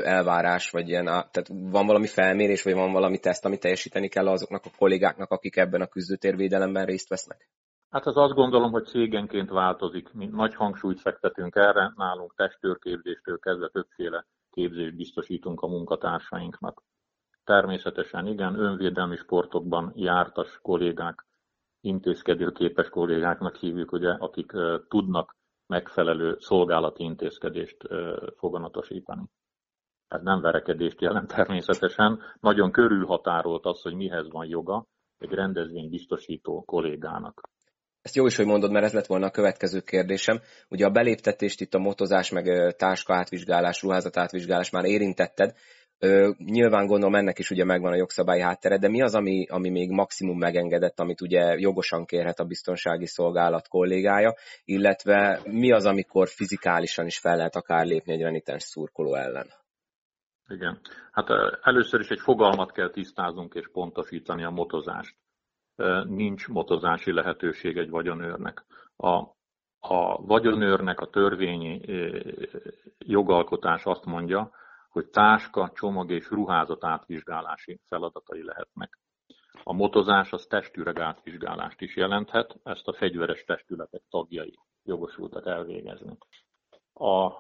elvárás, 0.02 0.70
vagy 0.70 0.88
ilyen, 0.88 1.04
tehát 1.04 1.48
van 1.48 1.86
valami 1.86 2.06
felmérés, 2.06 2.62
vagy 2.62 2.74
van 2.74 2.92
valami 2.92 3.18
teszt, 3.18 3.44
amit 3.44 3.60
teljesíteni 3.60 4.08
kell 4.08 4.28
azoknak 4.28 4.64
a 4.64 4.76
kollégáknak, 4.78 5.30
akik 5.30 5.56
ebben 5.56 5.80
a 5.80 5.86
küzdőtérvédelemben 5.86 6.84
részt 6.84 7.08
vesznek? 7.08 7.48
Hát 7.90 8.06
az 8.06 8.16
azt 8.16 8.34
gondolom, 8.34 8.70
hogy 8.70 8.86
cégenként 8.86 9.50
változik. 9.50 10.12
Mi 10.12 10.26
nagy 10.26 10.54
hangsúlyt 10.54 11.00
fektetünk 11.00 11.54
erre, 11.56 11.92
nálunk 11.96 12.34
testőrképzéstől 12.34 13.38
kezdve 13.38 13.68
többféle 13.68 14.26
képzést 14.54 14.96
biztosítunk 14.96 15.60
a 15.60 15.66
munkatársainknak. 15.66 16.82
Természetesen 17.44 18.26
igen, 18.26 18.58
önvédelmi 18.58 19.16
sportokban 19.16 19.92
jártas 19.94 20.58
kollégák, 20.62 21.26
intézkedőképes 21.80 22.88
kollégáknak 22.88 23.56
hívjuk, 23.56 23.92
ugye, 23.92 24.10
akik 24.10 24.52
tudnak 24.88 25.36
megfelelő 25.66 26.36
szolgálati 26.38 27.02
intézkedést 27.02 27.76
foganatosítani. 28.36 29.22
Ez 30.08 30.22
nem 30.22 30.40
verekedést 30.40 31.00
jelent 31.00 31.34
természetesen, 31.34 32.20
nagyon 32.40 32.70
körülhatárolt 32.70 33.66
az, 33.66 33.82
hogy 33.82 33.94
mihez 33.94 34.30
van 34.30 34.46
joga 34.46 34.86
egy 35.18 35.30
rendezvény 35.30 35.88
biztosító 35.88 36.62
kollégának. 36.62 37.40
Ezt 38.04 38.14
jó 38.14 38.26
is, 38.26 38.36
hogy 38.36 38.46
mondod, 38.46 38.70
mert 38.70 38.84
ez 38.84 38.92
lett 38.92 39.06
volna 39.06 39.26
a 39.26 39.30
következő 39.30 39.80
kérdésem. 39.80 40.40
Ugye 40.68 40.84
a 40.84 40.90
beléptetést 40.90 41.60
itt 41.60 41.74
a 41.74 41.78
motozás, 41.78 42.30
meg 42.30 42.74
táska 42.76 43.14
átvizsgálás, 43.14 43.82
ruházat 43.82 44.16
átvizsgálás 44.16 44.70
már 44.70 44.84
érintetted. 44.84 45.54
Ö, 45.98 46.30
nyilván 46.38 46.86
gondolom 46.86 47.14
ennek 47.14 47.38
is 47.38 47.50
ugye 47.50 47.64
megvan 47.64 47.92
a 47.92 47.96
jogszabályi 47.96 48.40
háttere, 48.40 48.78
de 48.78 48.88
mi 48.88 49.02
az, 49.02 49.14
ami, 49.14 49.46
ami 49.50 49.70
még 49.70 49.90
maximum 49.90 50.38
megengedett, 50.38 51.00
amit 51.00 51.20
ugye 51.20 51.58
jogosan 51.58 52.04
kérhet 52.04 52.38
a 52.38 52.44
biztonsági 52.44 53.06
szolgálat 53.06 53.68
kollégája, 53.68 54.34
illetve 54.64 55.40
mi 55.44 55.72
az, 55.72 55.86
amikor 55.86 56.28
fizikálisan 56.28 57.06
is 57.06 57.18
fel 57.18 57.36
lehet 57.36 57.56
akár 57.56 57.86
lépni 57.86 58.12
egy 58.12 58.22
renitens 58.22 58.62
szurkoló 58.62 59.14
ellen? 59.14 59.46
Igen. 60.48 60.80
Hát 61.12 61.26
először 61.62 62.00
is 62.00 62.08
egy 62.08 62.20
fogalmat 62.20 62.72
kell 62.72 62.90
tisztáznunk 62.90 63.54
és 63.54 63.68
pontosítani 63.72 64.44
a 64.44 64.50
motozást 64.50 65.14
nincs 66.04 66.48
motozási 66.48 67.12
lehetőség 67.12 67.76
egy 67.76 67.90
vagyonőrnek. 67.90 68.64
A, 68.96 69.16
a 69.78 70.22
vagyonőrnek 70.22 71.00
a 71.00 71.10
törvényi 71.10 71.80
jogalkotás 72.98 73.84
azt 73.84 74.04
mondja, 74.04 74.50
hogy 74.88 75.06
táska, 75.06 75.70
csomag 75.74 76.10
és 76.10 76.30
ruházat 76.30 76.84
átvizsgálási 76.84 77.80
feladatai 77.86 78.44
lehetnek. 78.44 78.98
A 79.62 79.72
motozás 79.72 80.32
az 80.32 80.46
testüreg 80.46 80.98
átvizsgálást 80.98 81.80
is 81.80 81.96
jelenthet, 81.96 82.56
ezt 82.62 82.88
a 82.88 82.92
fegyveres 82.92 83.44
testületek 83.44 84.02
tagjai 84.10 84.58
jogosultak 84.82 85.46
elvégezni. 85.46 86.18
A 86.94 87.32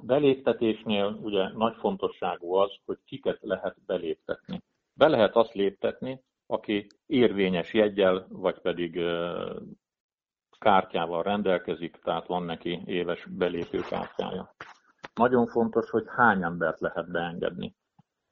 beléptetésnél 0.00 1.18
ugye 1.22 1.48
nagy 1.52 1.76
fontosságú 1.76 2.54
az, 2.54 2.76
hogy 2.84 2.98
kiket 3.04 3.38
lehet 3.40 3.76
beléptetni. 3.86 4.62
Be 4.92 5.08
lehet 5.08 5.36
azt 5.36 5.54
léptetni, 5.54 6.22
aki 6.46 6.86
érvényes 7.06 7.72
jegyel, 7.72 8.26
vagy 8.28 8.60
pedig 8.60 9.00
kártyával 10.58 11.22
rendelkezik, 11.22 11.96
tehát 11.96 12.26
van 12.26 12.42
neki 12.42 12.82
éves 12.84 13.26
belépő 13.30 13.78
kártyája. 13.78 14.54
Nagyon 15.14 15.46
fontos, 15.46 15.90
hogy 15.90 16.04
hány 16.16 16.42
embert 16.42 16.80
lehet 16.80 17.10
beengedni. 17.10 17.74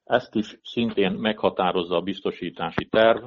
Ezt 0.05 0.35
is 0.35 0.59
szintén 0.63 1.13
meghatározza 1.13 1.97
a 1.97 2.03
biztosítási 2.03 2.89
terv, 2.89 3.25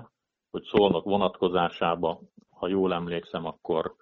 hogy 0.51 0.63
szólnak 0.63 1.03
vonatkozásába, 1.03 2.21
ha 2.49 2.67
jól 2.67 2.93
emlékszem, 2.93 3.45
akkor 3.45 3.95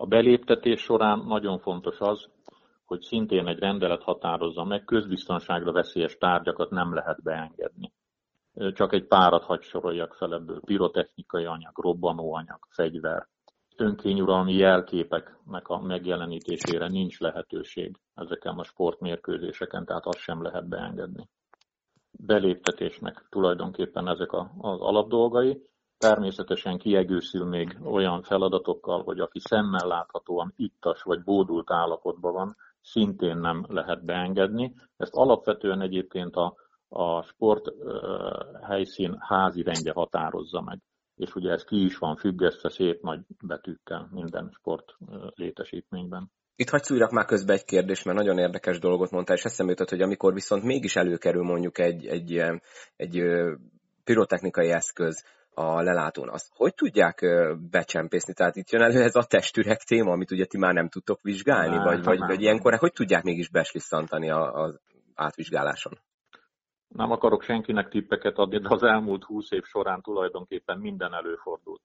A 0.00 0.06
beléptetés 0.06 0.80
során 0.80 1.18
nagyon 1.26 1.58
fontos 1.58 2.00
az, 2.00 2.28
hogy 2.84 3.00
szintén 3.00 3.46
egy 3.46 3.58
rendelet 3.58 4.02
határozza 4.02 4.64
meg, 4.64 4.84
közbiztonságra 4.84 5.72
veszélyes 5.72 6.16
tárgyakat 6.18 6.70
nem 6.70 6.94
lehet 6.94 7.22
beengedni. 7.22 7.92
Csak 8.72 8.92
egy 8.92 9.06
párat 9.06 9.44
hagy 9.44 9.62
soroljak 9.62 10.14
fel 10.14 10.34
ebből. 10.34 10.60
Pirotechnikai 10.60 11.44
anyag, 11.44 11.78
robbanóanyag, 11.78 12.58
fegyver. 12.68 13.26
Önkényuralmi 13.76 14.54
jelképeknek 14.54 15.68
a 15.68 15.80
megjelenítésére 15.80 16.88
nincs 16.88 17.20
lehetőség 17.20 17.96
ezeken 18.14 18.58
a 18.58 18.64
sportmérkőzéseken, 18.64 19.84
tehát 19.84 20.06
azt 20.06 20.18
sem 20.18 20.42
lehet 20.42 20.68
beengedni. 20.68 21.28
Beléptetésnek 22.10 23.26
tulajdonképpen 23.28 24.08
ezek 24.08 24.32
az 24.32 24.80
alapdolgai. 24.80 25.62
Természetesen 26.00 26.78
kiegészül 26.78 27.44
még 27.46 27.78
olyan 27.84 28.22
feladatokkal, 28.22 29.02
hogy 29.02 29.20
aki 29.20 29.38
szemmel 29.40 29.86
láthatóan 29.86 30.52
ittas 30.56 31.02
vagy 31.02 31.22
bódult 31.22 31.70
állapotban 31.70 32.32
van, 32.32 32.56
szintén 32.82 33.36
nem 33.36 33.64
lehet 33.68 34.04
beengedni. 34.04 34.74
Ezt 34.96 35.14
alapvetően 35.14 35.80
egyébként 35.80 36.34
a, 36.36 36.54
a 36.88 37.22
sport 37.22 37.72
helyszín 38.62 39.16
házi 39.18 39.62
rendje 39.62 39.92
határozza 39.92 40.60
meg. 40.60 40.78
És 41.16 41.34
ugye 41.34 41.50
ez 41.50 41.64
ki 41.64 41.84
is 41.84 41.98
van 41.98 42.16
függesztve 42.16 42.68
szép 42.68 43.02
nagy 43.02 43.20
betűkkel 43.46 44.08
minden 44.12 44.50
sport 44.58 44.96
létesítményben. 45.34 46.30
Itt 46.56 46.68
hagyj 46.68 46.84
szújrak 46.84 47.10
már 47.10 47.24
közbe 47.24 47.52
egy 47.52 47.64
kérdés, 47.64 48.02
mert 48.02 48.18
nagyon 48.18 48.38
érdekes 48.38 48.78
dolgot 48.78 49.10
mondtál, 49.10 49.36
és 49.36 49.44
eszembe 49.44 49.72
jutott, 49.72 49.90
hogy 49.90 50.02
amikor 50.02 50.34
viszont 50.34 50.62
mégis 50.62 50.96
előkerül 50.96 51.42
mondjuk 51.42 51.78
egy, 51.78 52.06
egy, 52.06 52.36
egy, 52.36 52.60
egy 52.96 53.22
pirotechnikai 54.04 54.70
eszköz 54.70 55.24
a 55.60 55.82
lelátón, 55.82 56.28
azt 56.28 56.50
hogy 56.54 56.74
tudják 56.74 57.20
becsempészni? 57.70 58.34
Tehát 58.34 58.56
itt 58.56 58.70
jön 58.70 58.82
elő 58.82 59.02
ez 59.02 59.14
a 59.14 59.24
testüreg 59.24 59.76
téma, 59.76 60.12
amit 60.12 60.30
ugye 60.30 60.44
ti 60.44 60.58
már 60.58 60.74
nem 60.74 60.88
tudtok 60.88 61.20
vizsgálni, 61.22 61.76
ne, 61.76 61.82
vagy, 61.84 62.04
vagy, 62.04 62.18
vagy 62.18 62.40
ilyenkor 62.40 62.74
hogy 62.74 62.92
tudják 62.92 63.22
mégis 63.22 63.48
beslisszantani 63.48 64.30
az 64.30 64.80
átvizsgáláson? 65.14 65.92
Nem 66.88 67.10
akarok 67.10 67.42
senkinek 67.42 67.88
tippeket 67.88 68.36
adni, 68.36 68.58
de 68.58 68.68
az 68.70 68.82
elmúlt 68.82 69.24
húsz 69.24 69.50
év 69.50 69.62
során 69.62 70.00
tulajdonképpen 70.02 70.78
minden 70.78 71.14
előfordult. 71.14 71.82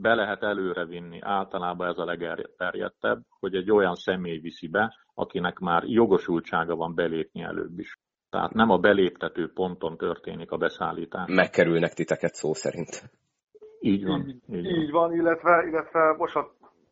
Be 0.00 0.14
lehet 0.14 0.42
előrevinni, 0.42 1.20
általában 1.20 1.88
ez 1.88 1.98
a 1.98 2.04
legerjedtebb, 2.04 3.22
hogy 3.38 3.54
egy 3.54 3.70
olyan 3.70 3.94
személy 3.94 4.38
viszi 4.38 4.68
be, 4.68 4.96
akinek 5.14 5.58
már 5.58 5.82
jogosultsága 5.84 6.76
van 6.76 6.94
belépni 6.94 7.42
előbb 7.42 7.78
is. 7.78 7.98
Tehát 8.30 8.52
nem 8.52 8.70
a 8.70 8.78
beléptető 8.78 9.52
ponton 9.52 9.96
történik 9.96 10.50
a 10.50 10.56
beszállítás. 10.56 11.28
Megkerülnek 11.28 11.92
titeket 11.92 12.34
szó 12.34 12.54
szerint. 12.54 13.02
Így 13.80 14.04
van. 14.04 14.20
Így, 14.20 14.28
így, 14.28 14.64
van. 14.64 14.82
így 14.82 14.90
van, 14.90 15.14
illetve, 15.14 15.64
illetve 15.66 16.14
most 16.18 16.36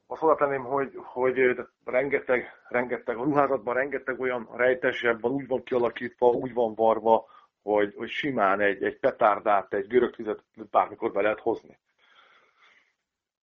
azt 0.07 0.23
oda 0.23 0.35
tenném, 0.35 0.65
hogy, 0.65 0.93
hogy 0.95 1.39
rengeteg, 1.85 2.45
rengeteg, 2.69 3.17
a 3.17 3.23
ruházatban 3.23 3.75
rengeteg 3.75 4.21
olyan 4.21 4.49
rejtesebb 4.57 5.21
van, 5.21 5.33
úgy 5.33 5.47
van 5.47 5.63
kialakítva, 5.63 6.27
úgy 6.27 6.55
van 6.55 6.75
varva, 6.75 7.27
hogy, 7.63 7.95
hogy 7.97 8.09
simán 8.09 8.61
egy, 8.61 8.83
egy 8.83 8.99
petárdát, 8.99 9.75
egy 9.75 9.87
görög 9.87 10.15
tüzet 10.15 10.43
bármikor 10.71 11.13
be 11.13 11.23
lehet 11.23 11.41
hozni. 11.41 11.79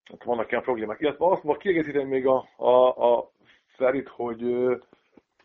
Hát 0.04 0.24
vannak 0.24 0.50
ilyen 0.50 0.62
problémák. 0.62 1.00
Illetve 1.00 1.26
azt 1.26 1.44
ma 1.44 1.56
kiegészítem 1.56 2.06
még 2.06 2.26
a, 2.26 2.48
a, 2.56 3.14
a 3.14 3.30
Ferit, 3.66 4.08
hogy 4.08 4.42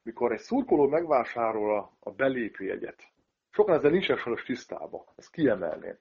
mikor 0.05 0.31
egy 0.31 0.39
szurkoló 0.39 0.87
megvásárol 0.87 1.77
a, 1.77 1.91
a 1.99 2.11
belépőjegyet, 2.11 3.03
sokan 3.49 3.75
ezzel 3.75 3.91
nincsen 3.91 4.17
soros 4.17 4.43
tisztában, 4.43 5.03
ezt 5.15 5.31
kiemelném, 5.31 5.97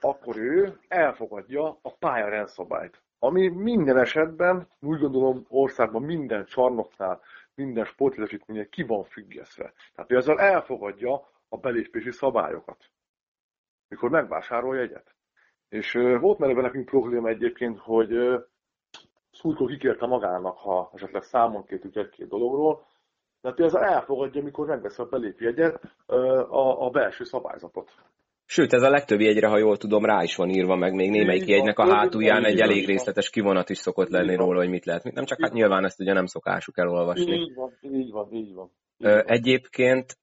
akkor 0.00 0.36
ő 0.36 0.78
elfogadja 0.88 1.78
a 1.82 1.92
pálya 1.98 2.28
rendszabályt. 2.28 3.02
Ami 3.18 3.48
minden 3.48 3.98
esetben, 3.98 4.68
úgy 4.80 5.00
gondolom 5.00 5.46
országban 5.48 6.02
minden 6.02 6.44
csarnoknál, 6.44 7.20
minden 7.54 7.84
sportlétesítménye 7.84 8.64
ki 8.64 8.82
van 8.82 9.04
függesztve. 9.04 9.72
Tehát 9.94 10.12
ő 10.12 10.16
ezzel 10.16 10.40
elfogadja 10.40 11.28
a 11.48 11.56
belépési 11.56 12.10
szabályokat, 12.10 12.90
mikor 13.88 14.10
megvásárolja 14.10 14.82
egyet. 14.82 15.14
És 15.68 15.92
volt 16.20 16.38
már 16.38 16.50
ebben 16.50 16.62
nekünk 16.62 16.84
probléma 16.84 17.28
egyébként, 17.28 17.78
hogy 17.78 18.40
Szurkó 19.30 19.66
kikérte 19.66 20.06
magának, 20.06 20.58
ha 20.58 20.90
esetleg 20.94 21.22
számon 21.22 21.64
kértük 21.64 21.96
egy-két 21.96 22.28
dologról, 22.28 22.86
tehát 23.44 23.60
ezzel 23.60 23.82
elfogadja, 23.82 24.42
mikor 24.42 24.66
megvesz 24.66 24.98
a 24.98 25.04
belépjegyet, 25.04 25.80
a, 26.48 26.86
a 26.86 26.90
belső 26.90 27.24
szabályzatot. 27.24 27.90
Sőt, 28.46 28.72
ez 28.72 28.82
a 28.82 28.90
legtöbb 28.90 29.20
jegyre, 29.20 29.48
ha 29.48 29.58
jól 29.58 29.76
tudom, 29.76 30.04
rá 30.04 30.22
is 30.22 30.36
van 30.36 30.48
írva, 30.48 30.76
meg 30.76 30.94
még 30.94 31.10
némelyik 31.10 31.46
jegynek 31.46 31.78
a 31.78 31.94
hátulján 31.94 32.44
egy 32.44 32.60
elég 32.60 32.86
részletes 32.86 33.30
kivonat 33.30 33.70
is 33.70 33.78
szokott 33.78 34.08
lenni 34.08 34.34
róla, 34.36 34.58
hogy 34.58 34.68
mit 34.68 34.84
lehet. 34.84 35.12
Nem 35.12 35.24
csak 35.24 35.38
hát 35.42 35.52
nyilván 35.52 35.84
ezt 35.84 36.00
ugye 36.00 36.12
nem 36.12 36.26
szokásuk 36.26 36.78
elolvasni. 36.78 37.32
Így 37.32 37.54
van, 37.54 37.72
így 37.80 38.10
van, 38.10 38.32
így 38.32 38.54
van. 38.54 38.70
Így 38.98 39.06
van. 39.06 39.22
Egyébként 39.26 40.16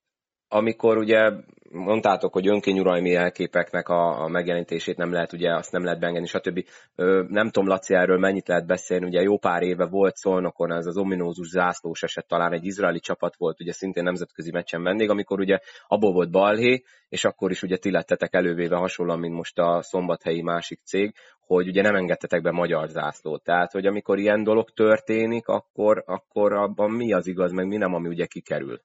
amikor 0.48 0.96
ugye 0.96 1.30
mondtátok, 1.72 2.32
hogy 2.32 2.48
önkényuralmi 2.48 3.14
elképeknek 3.14 3.88
a, 3.88 4.22
a 4.22 4.28
megjelenítését 4.28 4.96
nem 4.96 5.12
lehet, 5.12 5.32
ugye 5.32 5.54
azt 5.54 5.72
nem 5.72 5.84
lehet 5.84 6.00
beengedni, 6.00 6.26
stb. 6.26 6.64
Ö, 6.94 7.24
nem 7.28 7.50
tudom, 7.50 7.68
Laci, 7.68 7.94
erről 7.94 8.18
mennyit 8.18 8.48
lehet 8.48 8.66
beszélni, 8.66 9.06
ugye 9.06 9.22
jó 9.22 9.38
pár 9.38 9.62
éve 9.62 9.86
volt 9.86 10.16
Szolnokon 10.16 10.72
ez 10.72 10.86
az 10.86 10.96
ominózus 10.96 11.48
zászlós 11.48 12.02
eset, 12.02 12.26
talán 12.26 12.52
egy 12.52 12.64
izraeli 12.64 13.00
csapat 13.00 13.36
volt, 13.36 13.60
ugye 13.60 13.72
szintén 13.72 14.02
nemzetközi 14.02 14.50
meccsen 14.50 14.82
vendég, 14.82 15.10
amikor 15.10 15.40
ugye 15.40 15.58
abból 15.86 16.12
volt 16.12 16.30
balhé, 16.30 16.82
és 17.08 17.24
akkor 17.24 17.50
is 17.50 17.62
ugye 17.62 17.76
ti 17.76 17.90
lettetek 17.90 18.34
elővéve 18.34 18.76
hasonlóan, 18.76 19.18
mint 19.18 19.34
most 19.34 19.58
a 19.58 19.82
szombathelyi 19.82 20.42
másik 20.42 20.80
cég, 20.84 21.14
hogy 21.46 21.68
ugye 21.68 21.82
nem 21.82 21.94
engedtetek 21.94 22.42
be 22.42 22.50
magyar 22.50 22.88
zászlót. 22.88 23.42
Tehát, 23.42 23.72
hogy 23.72 23.86
amikor 23.86 24.18
ilyen 24.18 24.42
dolog 24.42 24.70
történik, 24.70 25.46
akkor, 25.46 26.02
akkor 26.06 26.52
abban 26.52 26.90
mi 26.90 27.12
az 27.12 27.26
igaz, 27.26 27.52
meg 27.52 27.66
mi 27.66 27.76
nem, 27.76 27.94
ami 27.94 28.08
ugye 28.08 28.26
kikerül. 28.26 28.80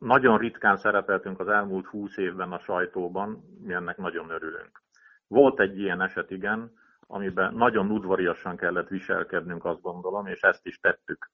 Nagyon 0.00 0.38
ritkán 0.38 0.76
szerepeltünk 0.76 1.40
az 1.40 1.48
elmúlt 1.48 1.86
húsz 1.86 2.16
évben 2.16 2.52
a 2.52 2.58
sajtóban, 2.58 3.58
mi 3.62 3.72
ennek 3.72 3.96
nagyon 3.96 4.30
örülünk. 4.30 4.82
Volt 5.26 5.60
egy 5.60 5.78
ilyen 5.78 6.00
eset, 6.00 6.30
igen, 6.30 6.72
amiben 7.06 7.54
nagyon 7.54 7.90
udvariasan 7.90 8.56
kellett 8.56 8.88
viselkednünk, 8.88 9.64
azt 9.64 9.80
gondolom, 9.80 10.26
és 10.26 10.40
ezt 10.40 10.66
is 10.66 10.80
tettük. 10.80 11.30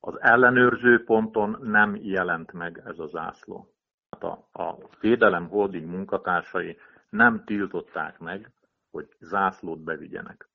Az 0.00 0.20
ellenőrző 0.20 1.04
ponton 1.04 1.58
nem 1.62 1.96
jelent 1.96 2.52
meg 2.52 2.82
ez 2.84 2.98
a 2.98 3.06
zászló. 3.06 3.74
Hát 4.10 4.22
a, 4.22 4.48
a 4.52 4.76
Védelem 5.00 5.48
Holding 5.48 5.86
munkatársai 5.86 6.78
nem 7.08 7.44
tiltották 7.44 8.18
meg, 8.18 8.52
hogy 8.90 9.08
zászlót 9.20 9.80
bevigyenek. 9.80 10.48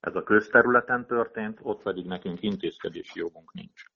Ez 0.00 0.14
a 0.14 0.22
közterületen 0.22 1.06
történt, 1.06 1.58
ott 1.62 1.82
pedig 1.82 2.06
nekünk 2.06 2.42
intézkedési 2.42 3.18
jogunk 3.18 3.52
nincs. 3.52 3.91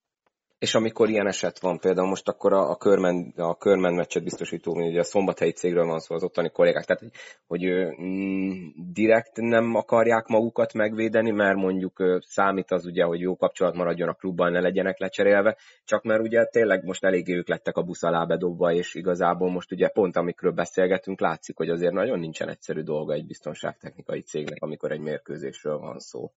És 0.59 0.75
amikor 0.75 1.09
ilyen 1.09 1.27
eset 1.27 1.61
van, 1.61 1.79
például 1.79 2.09
most 2.09 2.29
akkor 2.29 2.53
a, 2.53 2.71
a, 2.71 2.77
körmen, 2.77 3.33
a 3.37 3.57
körmen 3.57 3.95
meccset 3.95 4.23
biztosító, 4.23 4.73
ugye 4.73 5.01
a 5.01 5.05
szombathelyi 5.05 5.53
cégről 5.53 5.87
van 5.87 5.99
szó 5.99 6.15
az 6.15 6.23
ottani 6.23 6.51
kollégák, 6.51 6.85
tehát 6.85 7.03
hogy 7.47 7.65
mm, 8.03 8.67
direkt 8.93 9.37
nem 9.37 9.75
akarják 9.75 10.27
magukat 10.27 10.73
megvédeni, 10.73 11.31
mert 11.31 11.57
mondjuk 11.57 12.21
számít 12.27 12.71
az 12.71 12.85
ugye, 12.87 13.05
hogy 13.05 13.21
jó 13.21 13.37
kapcsolat 13.37 13.75
maradjon 13.75 14.09
a 14.09 14.15
klubban, 14.15 14.53
ne 14.53 14.61
legyenek 14.61 14.99
lecserélve, 14.99 15.57
csak 15.85 16.03
mert 16.03 16.23
ugye 16.23 16.45
tényleg 16.45 16.85
most 16.85 17.05
eléggé 17.05 17.35
ők 17.35 17.49
lettek 17.49 17.77
a 17.77 17.83
busz 17.83 18.03
alá 18.03 18.25
bedobva, 18.25 18.73
és 18.73 18.95
igazából 18.95 19.51
most 19.51 19.73
ugye 19.73 19.89
pont 19.89 20.17
amikről 20.17 20.53
beszélgetünk, 20.53 21.21
látszik, 21.21 21.57
hogy 21.57 21.69
azért 21.69 21.93
nagyon 21.93 22.19
nincsen 22.19 22.49
egyszerű 22.49 22.81
dolga 22.81 23.13
egy 23.13 23.27
biztonságtechnikai 23.27 24.21
cégnek, 24.21 24.63
amikor 24.63 24.93
egy 24.93 25.01
mérkőzésről 25.01 25.79
van 25.79 25.99
szó. 25.99 26.31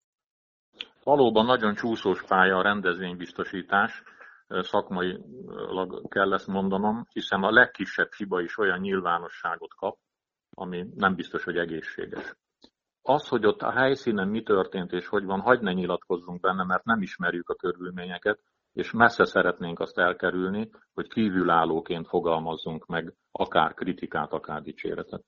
Valóban 1.04 1.46
nagyon 1.46 1.76
csúszós 1.76 2.24
pálya 2.24 2.58
a 2.58 2.62
rendezvénybiztosítás, 2.62 4.04
szakmai 4.48 5.20
kell 6.08 6.34
ezt 6.34 6.48
mondanom, 6.48 7.06
hiszen 7.14 7.44
a 7.44 7.52
legkisebb 7.52 8.14
hiba 8.14 8.42
is 8.42 8.58
olyan 8.58 8.80
nyilvánosságot 8.80 9.74
kap, 9.74 9.98
ami 10.54 10.86
nem 10.96 11.16
biztos, 11.16 11.44
hogy 11.44 11.58
egészséges. 11.58 12.36
Az, 13.02 13.28
hogy 13.28 13.46
ott 13.46 13.62
a 13.62 13.72
helyszínen 13.72 14.28
mi 14.28 14.44
történt 14.44 14.92
és 14.92 15.08
hogy 15.08 15.24
van, 15.24 15.40
hagyd 15.40 15.62
ne 15.62 15.74
nyilatkozzunk 15.74 16.40
benne, 16.40 16.64
mert 16.64 16.84
nem 16.84 17.02
ismerjük 17.02 17.50
a 17.50 17.56
körülményeket, 17.56 18.40
és 18.74 18.92
messze 18.92 19.26
szeretnénk 19.26 19.80
azt 19.80 19.98
elkerülni, 19.98 20.70
hogy 20.94 21.08
kívülállóként 21.08 22.08
fogalmazzunk 22.08 22.86
meg 22.86 23.14
akár 23.32 23.74
kritikát, 23.74 24.32
akár 24.32 24.62
dicséretet. 24.62 25.24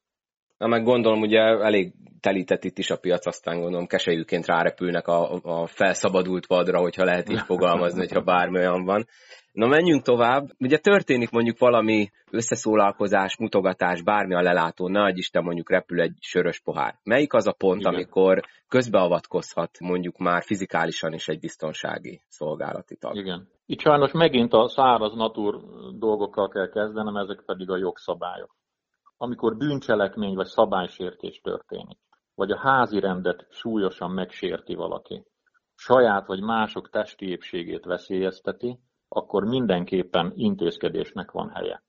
Na 0.61 0.67
meg 0.67 0.83
gondolom, 0.83 1.21
ugye 1.21 1.39
elég 1.39 1.93
telített 2.19 2.63
itt 2.63 2.77
is 2.77 2.89
a 2.89 2.97
piac, 2.97 3.25
aztán 3.25 3.59
gondolom 3.59 3.87
keselyűként 3.87 4.45
rárepülnek 4.45 5.07
a, 5.07 5.39
a 5.43 5.67
felszabadult 5.67 6.45
vadra, 6.45 6.79
hogyha 6.79 7.03
lehet 7.03 7.29
így 7.29 7.39
fogalmazni, 7.39 7.99
hogyha 7.99 8.21
bármi 8.21 8.57
olyan 8.57 8.85
van. 8.85 9.07
Na 9.51 9.67
menjünk 9.67 10.03
tovább. 10.03 10.49
Ugye 10.59 10.77
történik 10.77 11.29
mondjuk 11.29 11.57
valami 11.57 12.09
összeszólalkozás, 12.31 13.37
mutogatás, 13.37 14.01
bármi 14.01 14.35
a 14.35 14.41
lelátó, 14.41 14.87
nagy 14.87 15.17
Isten 15.17 15.43
mondjuk 15.43 15.69
repül 15.69 16.01
egy 16.01 16.17
sörös 16.19 16.59
pohár. 16.59 16.95
Melyik 17.03 17.33
az 17.33 17.47
a 17.47 17.55
pont, 17.57 17.79
Igen. 17.79 17.93
amikor 17.93 18.41
közbeavatkozhat 18.67 19.79
mondjuk 19.79 20.17
már 20.17 20.43
fizikálisan 20.43 21.13
is 21.13 21.27
egy 21.27 21.39
biztonsági 21.39 22.21
szolgálati 22.27 22.95
tag? 22.95 23.15
Igen. 23.15 23.47
Itt 23.65 23.79
sajnos 23.79 24.11
megint 24.11 24.53
a 24.53 24.69
száraz 24.69 25.13
natur 25.13 25.59
dolgokkal 25.99 26.49
kell 26.49 26.69
kezdenem, 26.69 27.15
ezek 27.15 27.43
pedig 27.45 27.69
a 27.69 27.77
jogszabályok 27.77 28.59
amikor 29.21 29.57
bűncselekmény 29.57 30.35
vagy 30.35 30.45
szabálysértés 30.45 31.41
történik, 31.41 31.99
vagy 32.35 32.51
a 32.51 32.57
házi 32.57 32.99
rendet 32.99 33.45
súlyosan 33.49 34.11
megsérti 34.11 34.75
valaki, 34.75 35.25
saját 35.75 36.27
vagy 36.27 36.41
mások 36.41 36.89
testi 36.89 37.29
épségét 37.29 37.85
veszélyezteti, 37.85 38.79
akkor 39.07 39.43
mindenképpen 39.43 40.31
intézkedésnek 40.35 41.31
van 41.31 41.49
helye. 41.49 41.83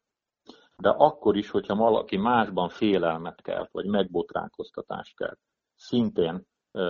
De 0.77 0.89
akkor 0.89 1.37
is, 1.37 1.51
hogyha 1.51 1.75
valaki 1.75 2.17
másban 2.17 2.69
félelmet 2.69 3.43
kelt, 3.43 3.71
vagy 3.73 3.87
megbotránkoztatást 3.87 5.17
kelt, 5.17 5.39
szintén 5.75 6.47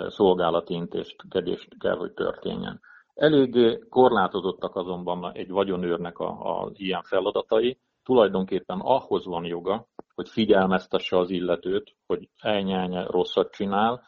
szolgálati 0.07 0.75
intézkedést 0.75 1.79
kell, 1.79 1.97
hogy 1.97 2.13
történjen. 2.13 2.81
Eléggé 3.15 3.79
korlátozottak 3.89 4.77
azonban 4.77 5.33
egy 5.33 5.51
vagyonőrnek 5.51 6.19
a, 6.19 6.63
a 6.63 6.71
ilyen 6.75 7.03
feladatai, 7.03 7.81
tulajdonképpen 8.05 8.79
ahhoz 8.81 9.25
van 9.25 9.45
joga, 9.45 9.87
hogy 10.15 10.29
figyelmeztesse 10.29 11.19
az 11.19 11.31
illetőt, 11.31 11.97
hogy 12.07 12.29
elnyelje 12.41 13.07
rosszat 13.07 13.53
csinál, 13.53 14.03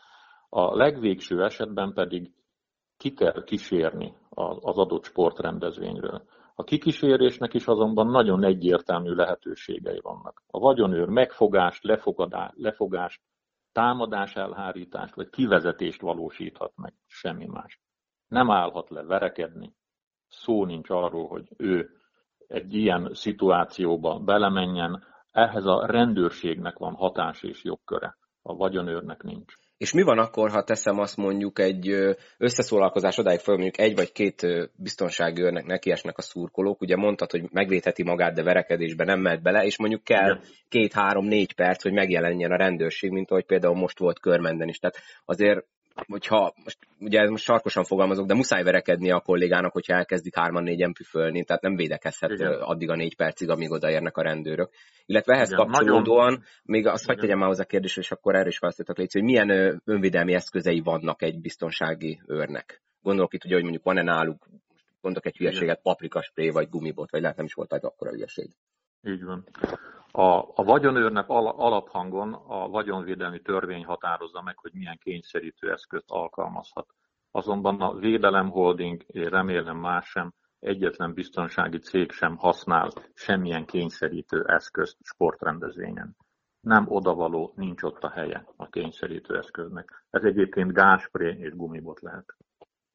a 0.49 0.77
legvégső 0.77 1.45
esetben 1.45 1.93
pedig 1.93 2.33
ki 2.97 3.13
kell 3.13 3.45
kísérni 3.45 4.15
az 4.61 4.79
adott 4.79 5.05
sportrendezvényről. 5.05 6.25
A 6.55 6.65
kikísérésnek 6.65 7.55
is 7.55 7.67
azonban 7.67 8.07
nagyon 8.07 8.45
egyértelmű 8.45 9.11
lehetőségei 9.11 10.01
vannak. 10.01 10.43
A 10.47 10.59
vagyonőr 10.59 11.09
megfogást, 11.09 11.85
lefogást, 12.55 13.21
támadás 13.73 14.37
elhárítást 14.37 15.15
vagy 15.15 15.31
kivezetést 15.31 16.01
valósíthat 16.01 16.73
meg, 16.77 16.95
semmi 17.07 17.47
más. 17.47 17.81
Nem 18.29 18.51
állhat 18.51 18.91
le 18.91 19.03
verekedni, 19.03 19.75
szó 20.29 20.65
nincs 20.65 20.91
arról, 20.91 21.29
hogy 21.29 21.49
ő 21.57 21.91
egy 22.49 22.75
ilyen 22.75 23.11
szituációba 23.13 24.19
belemenjen, 24.19 25.05
ehhez 25.33 25.65
a 25.65 25.87
rendőrségnek 25.87 26.79
van 26.79 26.95
hatás 26.95 27.43
és 27.43 27.65
jogköre, 27.65 28.17
a 28.43 28.55
vagyonőrnek 28.55 29.23
nincs. 29.23 29.55
És 29.77 29.93
mi 29.93 30.03
van 30.03 30.19
akkor, 30.19 30.51
ha 30.51 30.65
teszem 30.65 30.99
azt 30.99 31.17
mondjuk 31.17 31.59
egy 31.59 31.89
összeszólalkozás 32.39 33.19
odáig 33.19 33.39
fel, 33.39 33.55
mondjuk 33.55 33.79
egy 33.79 33.95
vagy 33.95 34.13
két 34.13 34.47
biztonsági 34.77 35.43
őrnek 35.43 35.67
nekiesnek 35.67 36.19
a 36.19 36.23
szurkolók, 36.23 36.81
ugye 36.81 36.97
mondtad, 36.97 37.31
hogy 37.31 37.43
megvédheti 37.51 38.03
magát, 38.03 38.35
de 38.35 38.43
verekedésbe 38.43 39.05
nem 39.05 39.21
mehet 39.21 39.43
bele, 39.43 39.65
és 39.65 39.79
mondjuk 39.79 40.05
kell 40.05 40.41
két-három-négy 40.69 41.55
perc, 41.55 41.83
hogy 41.83 41.93
megjelenjen 41.93 42.51
a 42.51 42.57
rendőrség, 42.57 43.11
mint 43.11 43.31
ahogy 43.31 43.45
például 43.47 43.75
most 43.75 43.99
volt 43.99 44.21
körmenden 44.21 44.69
is. 44.69 44.79
Tehát 44.79 44.97
azért 45.25 45.67
hogyha, 45.95 46.55
most, 46.65 46.79
ugye 47.01 47.21
ez 47.21 47.31
most 47.31 47.45
sarkosan 47.45 47.85
fogalmazok, 47.85 48.27
de 48.27 48.35
muszáj 48.35 48.63
verekedni 48.63 49.11
a 49.11 49.21
kollégának, 49.21 49.73
hogyha 49.73 49.95
elkezdik 49.95 50.35
hárman-négyen 50.35 50.93
püfölni, 50.93 51.45
tehát 51.45 51.63
nem 51.63 51.77
védekezhet 51.77 52.31
Igen. 52.31 52.53
addig 52.53 52.91
a 52.91 52.97
négy 52.97 53.17
percig, 53.17 53.49
amíg 53.49 53.71
odaérnek 53.71 54.17
a 54.17 54.23
rendőrök. 54.23 54.71
Illetve 55.07 55.35
ehhez 55.35 55.53
Igen, 55.53 55.67
kapcsolódóan, 55.67 56.25
nagyon... 56.25 56.45
még 56.63 56.87
azt 56.87 57.07
hagyd 57.07 57.21
tegyem 57.21 57.39
már 57.39 57.49
hozzá 57.49 57.65
kérdésre, 57.65 58.01
és 58.01 58.11
akkor 58.11 58.35
erről 58.35 58.49
is 58.49 58.59
választottak 58.59 58.99
légy, 58.99 59.13
hogy 59.13 59.23
milyen 59.23 59.81
önvédelmi 59.85 60.35
eszközei 60.35 60.81
vannak 60.81 61.23
egy 61.23 61.41
biztonsági 61.41 62.21
őrnek. 62.27 62.83
Gondolok 63.03 63.35
itt 63.35 63.45
ugye, 63.45 63.55
hogy 63.55 63.63
mondjuk 63.63 63.85
van-e 63.85 64.03
náluk, 64.03 64.49
mondok 65.01 65.27
egy 65.27 65.37
hülyeséget, 65.37 65.83
paprikaspré, 65.83 66.49
vagy 66.49 66.69
gumibot, 66.69 67.11
vagy 67.11 67.21
lehet 67.21 67.37
nem 67.37 67.47
is 67.47 67.55
volt 67.55 67.73
egy 67.73 67.85
akkora 67.85 68.11
hülyeség. 68.11 68.51
Így 69.03 69.25
van. 69.25 69.45
A, 70.17 70.39
a 70.55 70.65
vagyonőrnek 70.65 71.29
alaphangon 71.29 72.33
a 72.33 72.69
vagyonvédelmi 72.69 73.41
törvény 73.41 73.85
határozza 73.85 74.43
meg, 74.43 74.59
hogy 74.59 74.73
milyen 74.75 74.99
kényszerítő 74.99 75.73
eszközt 75.73 76.11
alkalmazhat. 76.11 76.87
Azonban 77.31 77.81
a 77.81 77.95
Védelem 77.95 78.51
Holding, 78.51 79.05
remélem 79.09 79.77
más 79.77 80.09
sem, 80.09 80.33
egyetlen 80.59 81.15
biztonsági 81.15 81.79
cég 81.79 82.11
sem 82.11 82.37
használ 82.37 82.91
semmilyen 83.15 83.65
kényszerítő 83.65 84.45
eszközt 84.47 84.97
sportrendezvényen. 85.03 86.17
Nem 86.61 86.85
odavaló, 86.89 87.53
nincs 87.57 87.83
ott 87.83 88.03
a 88.03 88.11
helye 88.11 88.47
a 88.57 88.69
kényszerítő 88.69 89.37
eszköznek. 89.37 90.05
Ez 90.11 90.23
egyébként 90.23 90.73
gáspré 90.73 91.37
és 91.39 91.57
gumibot 91.57 92.01
lehet. 92.01 92.37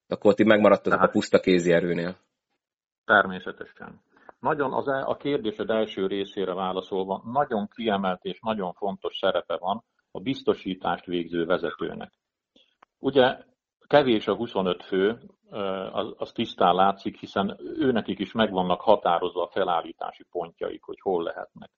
Akkor 0.08 0.34
ti 0.34 0.44
megmaradtatok 0.44 0.94
Tehát, 0.94 1.08
a 1.08 1.12
puszta 1.12 1.40
kézi 1.40 1.72
erőnél. 1.72 2.18
Természetesen. 3.06 4.02
Nagyon 4.40 4.74
az, 4.74 4.88
e, 4.88 5.06
a 5.06 5.16
kérdésed 5.16 5.70
első 5.70 6.08
részére 6.08 6.54
válaszolva, 6.54 7.22
nagyon 7.26 7.68
kiemelt 7.68 8.24
és 8.24 8.40
nagyon 8.42 8.74
fontos 8.74 9.18
szerepe 9.18 9.58
van 9.58 9.84
a 10.12 10.20
biztosítást 10.20 11.06
végző 11.06 11.46
vezetőnek. 11.46 12.12
Ugye 13.00 13.38
kevés 13.88 14.28
a 14.28 14.36
25 14.36 14.84
fő, 14.84 15.20
az, 15.92 16.14
az 16.18 16.32
tisztán 16.32 16.76
látszik, 16.76 17.20
hiszen 17.20 17.58
őnekik 17.60 18.20
is 18.20 18.32
megvannak 18.32 18.82
határozva 18.82 19.44
a 19.44 19.50
felállítási 19.50 20.26
pontjaik, 20.32 20.84
hogy 20.84 21.00
hol 21.00 21.24
lehetnek. 21.24 21.70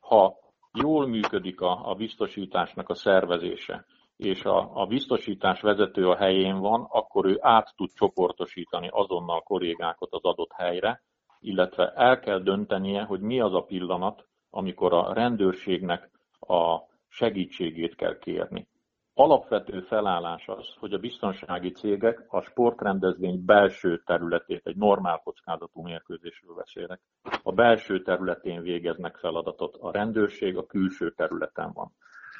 Ha 0.00 0.36
jól 0.72 1.06
működik 1.06 1.60
a, 1.60 1.90
a 1.90 1.94
biztosításnak 1.94 2.88
a 2.88 2.94
szervezése, 2.94 3.84
és 4.16 4.44
a, 4.44 4.80
a 4.80 4.86
biztosítás 4.86 5.60
vezető 5.60 6.08
a 6.08 6.16
helyén 6.16 6.58
van, 6.58 6.86
akkor 6.90 7.26
ő 7.26 7.38
át 7.40 7.72
tud 7.76 7.90
csoportosítani 7.92 8.88
azonnal 8.88 9.42
kollégákat 9.42 10.12
az 10.12 10.24
adott 10.24 10.52
helyre, 10.52 11.02
illetve 11.40 11.92
el 11.92 12.18
kell 12.18 12.40
döntenie, 12.40 13.02
hogy 13.02 13.20
mi 13.20 13.40
az 13.40 13.54
a 13.54 13.64
pillanat, 13.64 14.26
amikor 14.50 14.92
a 14.92 15.12
rendőrségnek 15.12 16.10
a 16.40 16.78
segítségét 17.08 17.94
kell 17.94 18.18
kérni. 18.18 18.68
Alapvető 19.14 19.80
felállás 19.80 20.48
az, 20.48 20.74
hogy 20.78 20.92
a 20.92 20.98
biztonsági 20.98 21.70
cégek 21.70 22.24
a 22.28 22.40
sportrendezvény 22.40 23.44
belső 23.44 24.02
területét, 24.06 24.66
egy 24.66 24.76
normál 24.76 25.20
kockázatú 25.24 25.82
mérkőzésről 25.82 26.54
beszélek, 26.54 27.00
a 27.42 27.52
belső 27.52 28.02
területén 28.02 28.62
végeznek 28.62 29.16
feladatot, 29.16 29.76
a 29.80 29.90
rendőrség 29.90 30.56
a 30.56 30.66
külső 30.66 31.10
területen 31.10 31.72
van. 31.72 31.92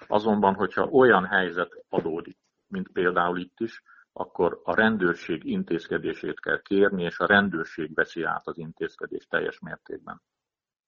Azonban, 0.06 0.54
hogyha 0.54 0.88
olyan 0.90 1.24
helyzet 1.24 1.84
adódik, 1.88 2.38
mint 2.68 2.88
például 2.92 3.38
itt 3.38 3.60
is, 3.60 3.82
akkor 4.12 4.60
a 4.64 4.74
rendőrség 4.74 5.44
intézkedését 5.44 6.40
kell 6.40 6.62
kérni, 6.62 7.02
és 7.04 7.18
a 7.18 7.26
rendőrség 7.26 7.94
veszi 7.94 8.22
át 8.22 8.46
az 8.46 8.58
intézkedést 8.58 9.28
teljes 9.28 9.58
mértékben. 9.60 10.22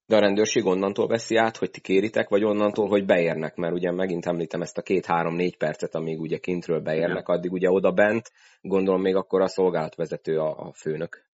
De 0.07 0.17
a 0.17 0.21
rendőrség 0.21 0.65
onnantól 0.65 1.07
veszi 1.07 1.37
át, 1.37 1.57
hogy 1.57 1.71
ti 1.71 1.81
kéritek, 1.81 2.29
vagy 2.29 2.45
onnantól, 2.45 2.89
hogy 2.89 3.05
beérnek? 3.05 3.57
Mert 3.57 3.75
ugye 3.75 3.93
megint 3.93 4.27
említem 4.27 4.61
ezt 4.61 4.79
a 4.79 4.83
két-három-négy 4.83 5.57
percet, 5.57 5.95
amíg 5.95 6.21
ugye 6.21 6.39
kintről 6.39 6.81
beérnek, 6.81 7.23
Igen. 7.23 7.37
addig 7.37 7.53
ugye 7.53 7.71
oda 7.71 7.93
bent, 7.93 8.33
gondolom 8.61 9.01
még 9.01 9.15
akkor 9.15 9.41
a 9.41 9.49
szolgálatvezető 9.49 10.39
a, 10.39 10.67
a 10.67 10.73
főnök. 10.73 11.31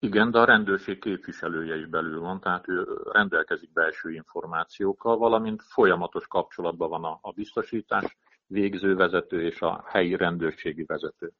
Igen, 0.00 0.30
de 0.30 0.38
a 0.38 0.44
rendőrség 0.44 1.00
képviselője 1.00 1.76
is 1.76 1.86
belül 1.86 2.20
van, 2.20 2.40
tehát 2.40 2.68
ő 2.68 2.86
rendelkezik 3.12 3.72
belső 3.72 4.12
információkkal, 4.12 5.16
valamint 5.16 5.62
folyamatos 5.62 6.26
kapcsolatban 6.26 6.88
van 6.88 7.04
a, 7.04 7.18
a 7.20 7.32
biztosítás 7.32 8.16
végző 8.48 8.94
vezető 8.94 9.42
és 9.46 9.60
a 9.60 9.84
helyi 9.86 10.16
rendőrségi 10.16 10.84
vezető. 10.84 11.32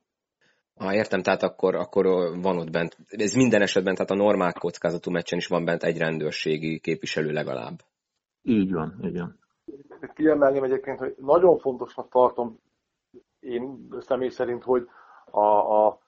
Ha 0.75 0.95
értem, 0.95 1.23
tehát 1.23 1.43
akkor, 1.43 1.75
akkor 1.75 2.05
van 2.41 2.59
ott 2.59 2.71
bent, 2.71 2.97
ez 3.09 3.33
minden 3.33 3.63
esetben, 3.63 3.95
tehát 3.95 4.11
a 4.11 4.15
normál 4.15 4.53
kockázatú 4.53 5.11
meccsen 5.11 5.39
is 5.39 5.47
van 5.47 5.65
bent 5.65 5.83
egy 5.83 5.99
rendőrségi 5.99 6.79
képviselő 6.79 7.31
legalább. 7.31 7.79
Így 8.43 8.73
van, 8.73 8.99
igen. 9.01 9.39
Kiemelném 10.15 10.63
egyébként, 10.63 10.99
hogy 10.99 11.15
nagyon 11.19 11.59
fontosnak 11.59 12.09
tartom 12.09 12.59
én 13.41 13.89
személy 13.99 14.29
szerint, 14.29 14.63
hogy 14.63 14.89
a, 15.31 15.47
a 15.87 15.99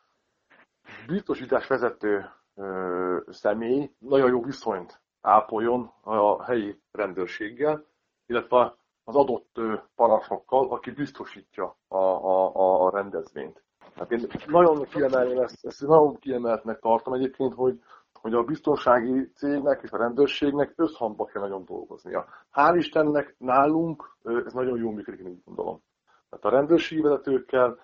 biztosítás 1.06 1.66
vezető 1.66 2.30
ö, 2.54 3.18
személy 3.28 3.90
nagyon 3.98 4.30
jó 4.30 4.42
viszonyt 4.42 5.00
ápoljon 5.20 5.92
a 6.02 6.44
helyi 6.44 6.80
rendőrséggel, 6.92 7.84
illetve 8.26 8.76
az 9.04 9.16
adott 9.16 9.60
parancsnokkal, 9.94 10.70
aki 10.70 10.90
biztosítja 10.90 11.76
a, 11.88 11.96
a, 11.96 12.84
a 12.84 12.90
rendezvényt. 12.90 13.62
Hát 13.94 14.12
én 14.12 14.26
nagyon 14.46 14.84
kiemelném 14.84 15.38
ezt, 15.38 15.66
ezt 15.66 15.86
nagyon 15.86 16.18
kiemeltnek 16.18 16.78
tartom 16.78 17.14
egyébként, 17.14 17.54
hogy, 17.54 17.80
hogy 18.20 18.34
a 18.34 18.42
biztonsági 18.42 19.30
cégnek 19.34 19.80
és 19.82 19.90
a 19.90 19.96
rendőrségnek 19.96 20.72
összhangba 20.76 21.24
kell 21.24 21.42
nagyon 21.42 21.64
dolgoznia. 21.64 22.26
Hál' 22.52 22.74
Istennek 22.76 23.34
nálunk 23.38 24.16
ez 24.46 24.52
nagyon 24.52 24.78
jól 24.78 24.92
működik, 24.92 25.20
én 25.20 25.26
úgy 25.26 25.42
gondolom. 25.44 25.82
Tehát 26.28 26.44
a 26.44 26.58
rendőrségi 26.58 27.00
vezetőkkel 27.00 27.78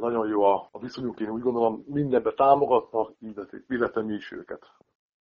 nagyon 0.00 0.28
jó 0.28 0.42
a, 0.42 0.68
a 0.70 0.78
viszonyunk, 0.78 1.20
én 1.20 1.30
úgy 1.30 1.42
gondolom, 1.42 1.84
mindenbe 1.86 2.32
támogatnak, 2.32 3.12
illetve 3.68 4.02
mi 4.02 4.14
is 4.14 4.32
őket 4.32 4.66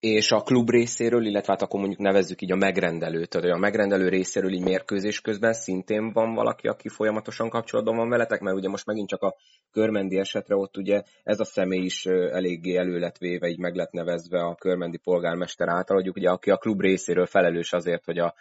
és 0.04 0.32
a 0.32 0.42
klub 0.42 0.70
részéről, 0.70 1.26
illetve 1.26 1.52
hát 1.52 1.62
akkor 1.62 1.80
mondjuk 1.80 2.02
nevezzük 2.02 2.42
így 2.42 2.52
a 2.52 2.56
megrendelőt, 2.56 3.30
tehát 3.30 3.52
a 3.52 3.58
megrendelő 3.58 4.10
részéről 4.10 4.52
így 4.52 4.64
mérkőzés 4.64 5.22
közben 5.22 5.54
szintén 5.54 6.12
van 6.12 6.34
valaki, 6.34 6.68
aki 6.68 6.90
folyamatosan 6.90 7.50
kapcsolatban 7.50 7.96
van 7.96 8.10
veletek, 8.10 8.42
mert 8.42 8.58
ugye 8.58 8.70
most 8.70 8.86
megint 8.86 9.08
csak 9.08 9.22
a 9.22 9.36
körmendi 9.72 10.18
esetre 10.18 10.56
ott 10.56 10.78
ugye 10.78 11.04
ez 11.24 11.40
a 11.40 11.44
személy 11.44 11.84
is 11.84 12.06
eléggé 12.06 12.76
elő 12.76 13.00
lett 13.00 13.18
véve, 13.18 13.48
így 13.48 13.60
meg 13.60 13.76
lett 13.76 13.92
nevezve 13.92 14.40
a 14.40 14.56
körmendi 14.56 14.98
polgármester 14.98 15.68
által, 15.68 15.96
hogy 15.96 16.10
ugye 16.16 16.30
aki 16.30 16.52
a 16.52 16.58
klub 16.58 16.82
részéről 16.82 17.26
felelős 17.26 17.74
azért, 17.74 18.06
hogy 18.06 18.18
a 18.18 18.34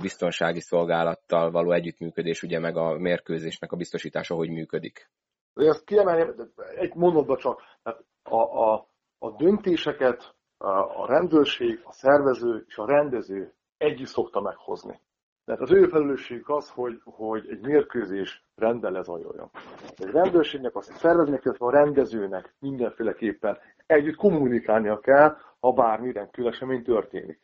biztonsági 0.00 0.60
szolgálattal 0.60 1.50
való 1.50 1.72
együttműködés, 1.72 2.42
ugye 2.42 2.58
meg 2.58 2.76
a 2.76 2.98
mérkőzésnek 2.98 3.72
a 3.72 3.76
biztosítása 3.76 4.34
hogy 4.34 4.50
működik. 4.50 5.10
Ezt 5.54 5.84
kiemelném 5.84 6.34
egy 6.76 6.94
mondatba 6.94 7.36
csak, 7.36 7.60
a, 8.22 8.36
a, 8.36 8.88
a 9.18 9.30
döntéseket 9.36 10.34
a 10.70 11.06
rendőrség, 11.06 11.80
a 11.84 11.92
szervező 11.92 12.64
és 12.68 12.76
a 12.76 12.86
rendező 12.86 13.52
együtt 13.76 14.06
szokta 14.06 14.40
meghozni. 14.40 15.00
Tehát 15.44 15.60
az 15.60 15.70
ő 15.70 15.86
felelősség 15.86 16.42
az, 16.46 16.70
hogy, 16.70 17.00
hogy 17.04 17.46
egy 17.48 17.60
mérkőzés 17.60 18.44
rendben 18.54 18.92
lezajoljon. 18.92 19.50
Egy 19.96 20.10
rendőrségnek, 20.10 20.74
a 20.76 20.82
szervezőnek, 20.82 21.44
illetve 21.44 21.66
a 21.66 21.70
rendezőnek 21.70 22.54
mindenféleképpen 22.58 23.58
együtt 23.86 24.16
kommunikálnia 24.16 25.00
kell, 25.00 25.36
ha 25.60 25.72
bármilyen 25.72 26.30
külesemény 26.30 26.82
történik. 26.82 27.40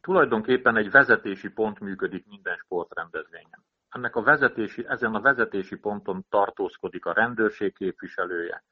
Tulajdonképpen 0.00 0.76
egy 0.76 0.90
vezetési 0.90 1.48
pont 1.48 1.80
működik 1.80 2.26
minden 2.28 2.56
sportrendezvényen. 2.56 3.64
Ennek 3.88 4.16
a 4.16 4.22
vezetési, 4.22 4.84
ezen 4.88 5.14
a 5.14 5.20
vezetési 5.20 5.76
ponton 5.76 6.24
tartózkodik 6.28 7.06
a 7.06 7.12
rendőrség 7.12 7.74
képviselője, 7.74 8.64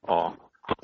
a 0.00 0.30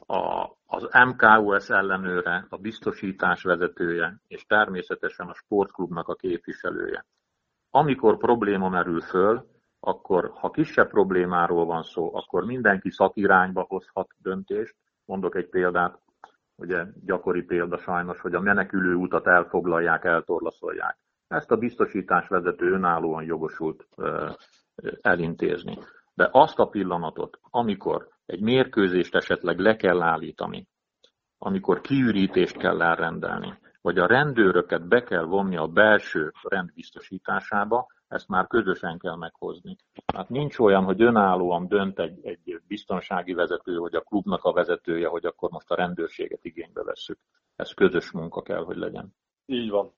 a, 0.07 0.51
az 0.67 0.89
MKUS 1.07 1.71
ellenőre, 1.71 2.47
a 2.49 2.57
biztosítás 2.57 3.43
vezetője, 3.43 4.21
és 4.27 4.45
természetesen 4.47 5.29
a 5.29 5.35
sportklubnak 5.35 6.09
a 6.09 6.15
képviselője. 6.15 7.07
Amikor 7.71 8.19
probléma 8.19 8.69
merül 8.69 9.01
föl, 9.01 9.47
akkor 9.81 10.33
ha 10.35 10.51
kisebb 10.51 10.89
problémáról 10.89 11.65
van 11.65 11.83
szó, 11.83 12.15
akkor 12.15 12.45
mindenki 12.45 12.91
szakirányba 12.91 13.65
hozhat 13.69 14.11
döntést. 14.19 14.77
Mondok 15.05 15.37
egy 15.37 15.49
példát, 15.49 15.99
ugye 16.57 16.85
gyakori 17.05 17.43
példa 17.43 17.79
sajnos, 17.79 18.21
hogy 18.21 18.35
a 18.35 18.41
menekülő 18.41 18.95
utat 18.95 19.27
elfoglalják, 19.27 20.05
eltorlaszolják. 20.05 20.99
Ezt 21.29 21.51
a 21.51 21.57
biztosítás 21.57 22.29
vezető 22.29 22.73
önállóan 22.73 23.25
jogosult 23.25 23.87
elintézni. 25.01 25.79
De 26.15 26.29
azt 26.33 26.59
a 26.59 26.69
pillanatot, 26.69 27.39
amikor 27.51 28.09
egy 28.27 28.41
mérkőzést 28.41 29.15
esetleg 29.15 29.59
le 29.59 29.77
kell 29.77 30.03
állítani, 30.03 30.67
amikor 31.39 31.81
kiürítést 31.81 32.57
kell 32.57 32.83
elrendelni, 32.83 33.59
vagy 33.81 33.99
a 33.99 34.07
rendőröket 34.07 34.89
be 34.89 35.03
kell 35.03 35.25
vonni 35.25 35.57
a 35.57 35.67
belső 35.67 36.33
rendbiztosításába, 36.43 37.87
ezt 38.09 38.29
már 38.29 38.47
közösen 38.47 38.99
kell 38.99 39.17
meghozni. 39.17 39.77
Hát 40.15 40.29
nincs 40.29 40.59
olyan, 40.59 40.85
hogy 40.85 41.03
önállóan 41.03 41.69
dönt 41.69 41.99
egy, 41.99 42.27
egy 42.27 42.61
biztonsági 42.67 43.33
vezető, 43.33 43.79
vagy 43.79 43.95
a 43.95 44.01
klubnak 44.01 44.45
a 44.45 44.53
vezetője, 44.53 45.09
hogy 45.09 45.27
akkor 45.27 45.51
most 45.51 45.71
a 45.71 45.75
rendőrséget 45.75 46.45
igénybe 46.45 46.83
vesszük. 46.83 47.19
Ez 47.57 47.75
közös 47.75 48.11
munka 48.11 48.43
kell, 48.43 48.65
hogy 48.65 48.77
legyen. 48.77 49.15
Így 49.47 49.71
van. 49.71 49.93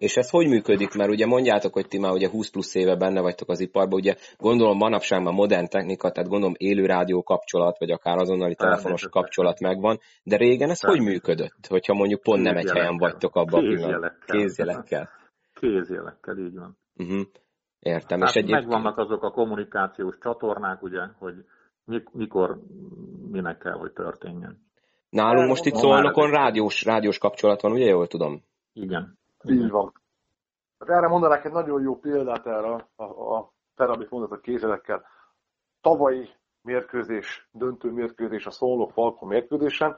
És 0.00 0.16
ez 0.16 0.30
hogy 0.30 0.48
működik? 0.48 0.94
Mert 0.94 1.10
ugye 1.10 1.26
mondjátok, 1.26 1.72
hogy 1.72 1.86
ti 1.86 1.98
már 1.98 2.12
ugye 2.12 2.28
20 2.28 2.50
plusz 2.50 2.74
éve 2.74 2.96
benne 2.96 3.20
vagytok 3.20 3.48
az 3.48 3.60
iparban, 3.60 3.98
ugye 3.98 4.14
gondolom 4.38 4.76
manapság 4.76 5.22
már 5.22 5.34
modern 5.34 5.68
technika, 5.68 6.10
tehát 6.10 6.28
gondolom 6.28 6.54
élő 6.58 6.86
rádió 6.86 7.22
kapcsolat, 7.22 7.78
vagy 7.78 7.90
akár 7.90 8.16
azonnali 8.16 8.54
telefonos 8.54 9.08
kapcsolat 9.08 9.60
megvan, 9.60 9.98
de 10.22 10.36
régen 10.36 10.70
ez 10.70 10.80
hogy 10.80 11.00
működött, 11.00 11.66
hogyha 11.68 11.94
mondjuk 11.94 12.22
pont 12.22 12.42
nem 12.42 12.56
egy 12.56 12.70
helyen 12.70 12.96
vagytok 12.96 13.36
abban 13.36 13.64
a 13.64 13.68
pillanatban? 13.68 14.12
Kézjelekkel. 14.26 15.10
Kézjelekkel, 15.54 16.38
így 16.38 16.54
van. 16.54 16.78
Uh-huh. 16.96 17.26
Értem. 17.78 18.18
Tehát 18.18 18.34
és 18.34 18.42
egyébként... 18.42 18.60
megvannak 18.60 18.98
azok 18.98 19.22
a 19.22 19.30
kommunikációs 19.30 20.18
csatornák, 20.20 20.82
ugye, 20.82 21.00
hogy 21.18 21.34
mikor, 22.12 22.60
minek 23.30 23.58
kell, 23.58 23.76
hogy 23.76 23.92
történjen. 23.92 24.58
Nálunk 25.10 25.48
most 25.48 25.64
itt 25.64 25.74
Szolnokon 25.74 26.30
rádiós, 26.30 26.84
rádiós 26.84 27.18
kapcsolat 27.18 27.60
van, 27.60 27.72
ugye 27.72 27.84
jól 27.84 28.06
tudom? 28.06 28.42
Igen. 28.72 29.18
Így 29.44 29.70
van. 29.70 29.92
Hát 30.78 30.88
erre 30.88 31.08
mondanák 31.08 31.44
egy 31.44 31.52
nagyon 31.52 31.82
jó 31.82 31.98
példát 31.98 32.46
erre 32.46 32.88
a, 32.96 33.02
a, 33.04 33.52
te, 33.74 33.84
amit 33.84 34.12
a 34.12 34.40
kézelekkel. 34.40 35.04
Tavalyi 35.80 36.28
mérkőzés, 36.62 37.48
döntő 37.52 37.90
mérkőzés 37.90 38.46
a 38.46 38.50
Szolnok 38.50 38.90
Falko 38.92 39.26
mérkőzésen, 39.26 39.96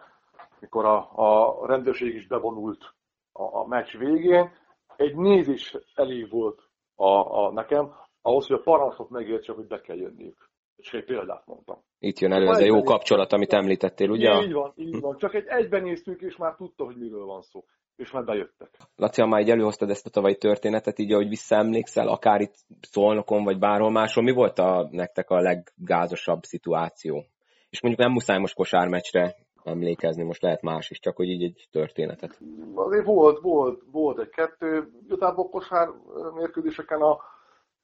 mikor 0.60 0.84
a, 0.84 1.10
a 1.14 1.66
rendőrség 1.66 2.14
is 2.14 2.26
bevonult 2.26 2.94
a, 3.32 3.42
a 3.42 3.66
meccs 3.66 3.96
végén, 3.96 4.50
egy 4.96 5.16
nézés 5.16 5.76
elég 5.94 6.30
volt 6.30 6.62
a, 6.94 7.44
a 7.44 7.52
nekem, 7.52 7.94
ahhoz, 8.22 8.46
hogy 8.46 8.56
a 8.56 8.62
parancsot 8.62 9.10
megértse, 9.10 9.52
hogy 9.52 9.66
be 9.66 9.80
kell 9.80 9.96
jönniük. 9.96 10.50
És 10.76 10.92
egy 10.92 11.04
példát 11.04 11.46
mondtam. 11.46 11.82
Itt 11.98 12.18
jön 12.18 12.32
elő 12.32 12.48
ez 12.48 12.60
a 12.60 12.64
jó 12.64 12.82
kapcsolat, 12.82 13.32
amit 13.32 13.52
említettél, 13.52 14.10
ugye? 14.10 14.42
Így 14.42 14.52
van, 14.52 14.72
így 14.76 15.00
van. 15.00 15.16
Csak 15.16 15.34
egy 15.34 15.46
egyben 15.46 15.82
néztük, 15.82 16.20
és 16.20 16.36
már 16.36 16.54
tudta, 16.54 16.84
hogy 16.84 16.96
miről 16.96 17.24
van 17.24 17.42
szó 17.42 17.64
és 17.96 18.10
már 18.10 18.24
bejöttek. 18.24 18.68
Laci, 18.96 19.20
ha 19.20 19.26
már 19.26 19.40
így 19.40 19.50
előhoztad 19.50 19.90
ezt 19.90 20.06
a 20.06 20.10
tavalyi 20.10 20.36
történetet, 20.36 20.98
így 20.98 21.12
ahogy 21.12 21.28
visszaemlékszel, 21.28 22.08
akár 22.08 22.40
itt 22.40 22.54
Szolnokon, 22.80 23.44
vagy 23.44 23.58
bárhol 23.58 23.90
máshol, 23.90 24.24
mi 24.24 24.32
volt 24.32 24.58
a, 24.58 24.88
nektek 24.90 25.30
a 25.30 25.40
leggázosabb 25.40 26.42
szituáció? 26.42 27.24
És 27.70 27.82
mondjuk 27.82 28.04
nem 28.04 28.12
muszáj 28.12 28.38
most 28.38 28.54
kosármeccsre 28.54 29.36
emlékezni, 29.64 30.22
most 30.22 30.42
lehet 30.42 30.62
más 30.62 30.90
is, 30.90 30.98
csak 30.98 31.16
hogy 31.16 31.28
így 31.28 31.42
egy 31.42 31.68
történetet. 31.70 32.38
Azért 32.74 33.04
volt, 33.04 33.40
volt, 33.40 33.82
volt 33.90 34.18
egy-kettő, 34.18 34.90
igazából 35.04 35.48
kosár 35.48 35.88
mérkőzéseken 36.34 37.00
a 37.00 37.18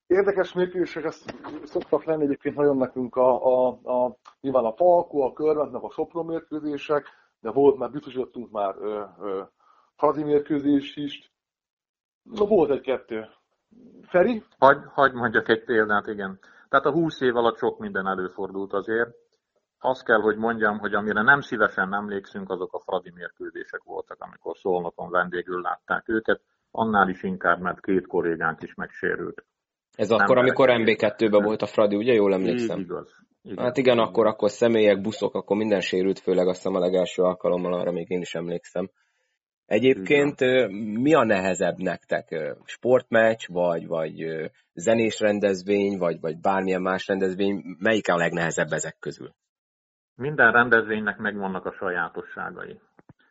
érdekes 0.07 0.53
mérkőzések 0.53 1.05
ezt 1.05 1.35
szoktak 1.63 2.05
lenni 2.05 2.25
egyébként 2.25 2.57
nagyon 2.57 2.77
nekünk 2.77 3.17
a, 3.17 3.47
a, 3.47 3.69
a 3.69 4.17
nyilván 4.41 4.65
a 4.65 4.73
Falko, 4.73 5.21
a 5.21 5.33
Körmentnek 5.33 5.83
a 5.83 5.91
Sopron 5.91 6.27
mérkőzések, 6.27 7.07
de 7.41 7.51
volt 7.51 7.79
már, 7.79 7.91
biztosítottunk 7.91 8.51
már 8.51 8.75
ö, 8.79 9.03
ö, 9.21 9.43
hazi 9.99 10.23
mérkőzés 10.23 10.97
is. 10.97 11.33
Na, 12.23 12.47
volt 12.47 12.71
egy-kettő. 12.71 13.27
Feri? 14.03 14.43
Hagy, 14.59 14.79
hagy 14.93 15.13
mondjak 15.13 15.49
egy 15.49 15.65
példát, 15.65 16.07
igen. 16.07 16.39
Tehát 16.69 16.87
a 16.87 16.93
20 16.93 17.21
év 17.21 17.37
alatt 17.37 17.57
sok 17.57 17.79
minden 17.79 18.07
előfordult 18.07 18.73
azért. 18.73 19.11
Azt 19.79 20.05
kell, 20.05 20.21
hogy 20.21 20.37
mondjam, 20.37 20.79
hogy 20.79 20.95
amire 20.95 21.23
nem 21.23 21.41
szívesen 21.41 21.95
emlékszünk, 21.95 22.51
azok 22.51 22.75
a 22.75 22.79
Fradi 22.79 23.13
mérkőzések 23.15 23.83
voltak, 23.85 24.17
amikor 24.21 24.57
Szolnokon 24.57 25.11
vendégül 25.11 25.61
látták 25.61 26.09
őket, 26.09 26.41
annál 26.71 27.09
is 27.09 27.23
inkább, 27.23 27.61
mert 27.61 27.81
két 27.81 28.07
kollégánk 28.07 28.63
is 28.63 28.75
megsérült. 28.75 29.45
Ez 29.97 30.09
nem 30.09 30.19
akkor, 30.19 30.39
amikor 30.39 30.69
MB2-ben 30.73 31.43
volt 31.43 31.63
a 31.63 31.67
Fradi, 31.67 31.97
ugye 31.97 32.13
jól 32.13 32.33
emlékszem? 32.33 32.79
Így 32.79 32.85
igaz. 32.85 33.27
Igen, 33.43 33.65
hát 33.65 33.77
igen, 33.77 33.99
akkor, 33.99 34.27
akkor 34.27 34.51
személyek, 34.51 35.01
buszok, 35.01 35.35
akkor 35.35 35.57
minden 35.57 35.81
sérült, 35.81 36.19
főleg 36.19 36.47
azt 36.47 36.57
hiszem 36.57 36.75
a 36.75 36.85
legelső 36.85 37.23
alkalommal, 37.23 37.75
arra 37.75 37.93
még 37.93 38.11
én 38.11 38.21
is 38.21 38.35
emlékszem. 38.35 38.91
Egyébként 39.69 40.41
Igen. 40.41 40.71
mi 40.73 41.15
a 41.15 41.25
nehezebb 41.25 41.77
nektek? 41.77 42.55
Sportmeccs, 42.65 43.47
vagy, 43.49 43.87
vagy 43.87 44.15
zenés 44.75 45.21
rendezvény, 45.21 45.99
vagy, 45.99 46.21
vagy 46.21 46.41
bármilyen 46.41 46.83
más 46.83 47.07
rendezvény? 47.07 47.77
Melyik 47.79 48.09
a 48.09 48.17
legnehezebb 48.17 48.73
ezek 48.73 48.97
közül? 49.01 49.35
Minden 50.15 50.53
rendezvénynek 50.53 51.19
megvannak 51.19 51.67
a 51.67 51.73
sajátosságai. 51.73 52.81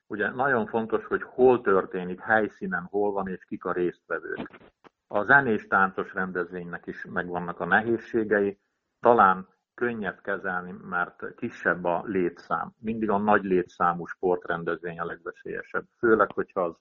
Ugye 0.07 0.29
nagyon 0.29 0.67
fontos, 0.67 1.05
hogy 1.05 1.21
hol 1.23 1.61
történik, 1.61 2.21
helyszínen, 2.21 2.87
hol 2.89 3.11
van 3.11 3.27
és 3.27 3.45
kik 3.47 3.65
a 3.65 3.71
résztvevők. 3.73 4.59
A 5.07 5.23
zenés 5.23 5.67
táncos 5.67 6.13
rendezvénynek 6.13 6.87
is 6.87 7.05
megvannak 7.09 7.59
a 7.59 7.65
nehézségei. 7.65 8.57
Talán 8.99 9.47
könnyebb 9.77 10.21
kezelni, 10.21 10.73
mert 10.81 11.35
kisebb 11.35 11.83
a 11.83 12.03
létszám. 12.05 12.73
Mindig 12.79 13.09
a 13.09 13.17
nagy 13.17 13.43
létszámú 13.43 14.05
sportrendezvény 14.05 14.99
a 14.99 15.05
legveszélyesebb. 15.05 15.85
Főleg, 15.97 16.31
hogyha 16.31 16.61
az, 16.61 16.75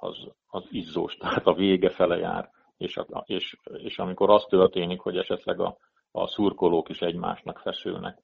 az, 0.00 0.16
az 0.46 0.66
izzós, 0.70 1.16
tehát 1.20 1.46
a 1.46 1.54
vége 1.54 1.90
fele 1.90 2.16
jár, 2.16 2.50
és, 2.76 2.96
a, 2.96 3.22
és, 3.26 3.56
és 3.72 3.98
amikor 3.98 4.30
az 4.30 4.44
történik, 4.44 5.00
hogy 5.00 5.16
esetleg 5.16 5.60
a, 5.60 5.76
a 6.10 6.26
szurkolók 6.26 6.88
is 6.88 7.00
egymásnak 7.00 7.58
feszülnek. 7.58 8.22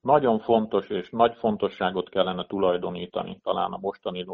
Nagyon 0.00 0.38
fontos 0.38 0.88
és 0.88 1.10
nagy 1.10 1.34
fontosságot 1.34 2.08
kellene 2.08 2.46
tulajdonítani, 2.46 3.38
talán 3.42 3.72
a 3.72 3.78
mostani 3.78 4.26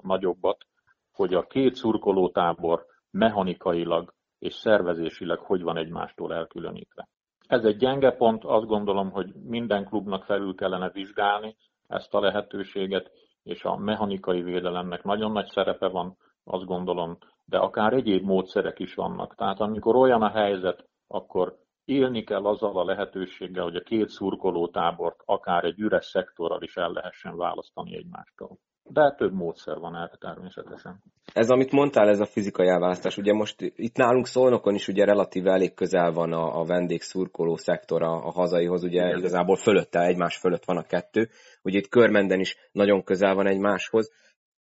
nagyobbat, 0.00 0.64
hogy 1.12 1.34
a 1.34 1.46
két 1.46 1.74
szurkolótábor 1.74 2.86
mechanikailag 3.10 4.14
és 4.38 4.54
szervezésileg 4.54 5.38
hogy 5.38 5.62
van 5.62 5.76
egymástól 5.76 6.34
elkülönítve. 6.34 7.08
Ez 7.46 7.64
egy 7.64 7.76
gyenge 7.76 8.10
pont, 8.10 8.44
azt 8.44 8.66
gondolom, 8.66 9.10
hogy 9.10 9.34
minden 9.34 9.84
klubnak 9.84 10.24
felül 10.24 10.54
kellene 10.54 10.90
vizsgálni 10.90 11.56
ezt 11.86 12.14
a 12.14 12.20
lehetőséget, 12.20 13.10
és 13.42 13.64
a 13.64 13.76
mechanikai 13.76 14.42
védelemnek 14.42 15.02
nagyon 15.02 15.32
nagy 15.32 15.46
szerepe 15.46 15.88
van, 15.88 16.16
azt 16.44 16.64
gondolom, 16.64 17.18
de 17.44 17.58
akár 17.58 17.92
egyéb 17.92 18.24
módszerek 18.24 18.78
is 18.78 18.94
vannak. 18.94 19.34
Tehát 19.34 19.60
amikor 19.60 19.96
olyan 19.96 20.22
a 20.22 20.28
helyzet, 20.28 20.88
akkor 21.06 21.56
élni 21.84 22.22
kell 22.22 22.44
azzal 22.44 22.78
a 22.78 22.84
lehetőséggel, 22.84 23.64
hogy 23.64 23.76
a 23.76 23.82
két 23.82 24.08
szurkoló 24.08 24.68
tábort 24.68 25.22
akár 25.24 25.64
egy 25.64 25.78
üres 25.78 26.04
szektorral 26.04 26.62
is 26.62 26.76
el 26.76 26.90
lehessen 26.90 27.36
választani 27.36 27.96
egymástól. 27.96 28.58
De 28.82 29.14
több 29.14 29.32
módszer 29.32 29.78
van 29.78 29.96
erre 29.96 30.16
természetesen. 30.18 31.02
Ez, 31.32 31.50
amit 31.50 31.72
mondtál, 31.72 32.08
ez 32.08 32.20
a 32.20 32.26
fizikai 32.26 32.68
elválasztás, 32.68 33.16
ugye 33.16 33.32
most 33.32 33.72
itt 33.76 33.96
nálunk 33.96 34.26
Szolnokon 34.26 34.74
is 34.74 34.88
ugye 34.88 35.04
relatív 35.04 35.46
elég 35.46 35.74
közel 35.74 36.12
van 36.12 36.32
a, 36.32 36.60
a 36.60 36.64
vendégszurkoló 36.64 37.56
szektor 37.56 38.02
a, 38.02 38.26
a 38.26 38.30
hazaihoz, 38.30 38.84
ugye 38.84 39.06
Igen. 39.06 39.18
igazából 39.18 39.56
fölötte, 39.56 40.00
egymás 40.00 40.36
fölött 40.36 40.64
van 40.64 40.76
a 40.76 40.82
kettő, 40.82 41.28
ugye 41.62 41.78
itt 41.78 41.88
Körmenden 41.88 42.40
is 42.40 42.56
nagyon 42.72 43.04
közel 43.04 43.34
van 43.34 43.46
egymáshoz. 43.46 44.12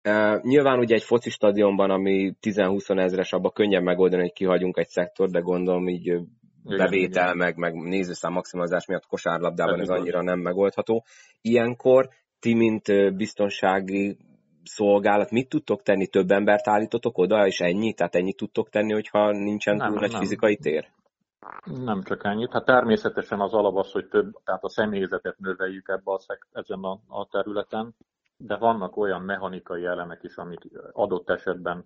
E, 0.01 0.39
nyilván 0.43 0.79
ugye 0.79 0.95
egy 0.95 1.03
foci 1.03 1.29
stadionban, 1.29 1.89
ami 1.89 2.33
10-20 2.41 2.99
ezres, 2.99 3.33
abban 3.33 3.51
könnyebb 3.53 3.83
megoldani, 3.83 4.21
hogy 4.21 4.33
kihagyunk 4.33 4.77
egy 4.77 4.87
szektor, 4.87 5.29
de 5.29 5.39
gondolom 5.39 5.87
így 5.87 6.19
bevétel, 6.63 7.23
igen. 7.23 7.37
meg, 7.37 7.55
meg 7.57 7.73
nézőszám 7.73 8.31
maximalizás 8.31 8.85
miatt 8.85 9.05
kosárlabdában 9.05 9.79
ez, 9.79 9.89
ez 9.89 9.97
annyira 9.97 10.21
nem 10.21 10.39
megoldható. 10.39 11.05
Ilyenkor 11.41 12.09
ti, 12.39 12.53
mint 12.53 13.15
biztonsági 13.15 14.17
szolgálat, 14.63 15.31
mit 15.31 15.49
tudtok 15.49 15.81
tenni? 15.81 16.07
Több 16.07 16.31
embert 16.31 16.67
állítotok 16.67 17.17
oda, 17.17 17.47
és 17.47 17.59
ennyi? 17.59 17.93
Tehát 17.93 18.15
ennyit 18.15 18.37
tudtok 18.37 18.69
tenni, 18.69 18.93
hogyha 18.93 19.31
nincsen 19.31 19.75
nem, 19.75 19.89
túl 19.89 19.99
nagy 19.99 20.15
fizikai 20.15 20.57
tér? 20.57 20.87
Nem 21.65 22.03
csak 22.03 22.23
ennyit. 22.23 22.51
Hát 22.51 22.65
természetesen 22.65 23.39
az 23.39 23.53
alap 23.53 23.75
az, 23.75 23.91
hogy 23.91 24.07
több, 24.07 24.33
tehát 24.43 24.63
a 24.63 24.69
személyzetet 24.69 25.39
növeljük 25.39 25.87
ebbe 25.87 26.11
a 26.11 26.19
szek, 26.19 26.47
ezen 26.51 26.79
a, 26.83 26.99
a 27.07 27.27
területen, 27.31 27.95
de 28.37 28.57
vannak 28.57 28.97
olyan 28.97 29.21
mechanikai 29.21 29.85
elemek 29.85 30.23
is, 30.23 30.35
amik 30.35 30.59
adott 30.91 31.29
esetben, 31.29 31.85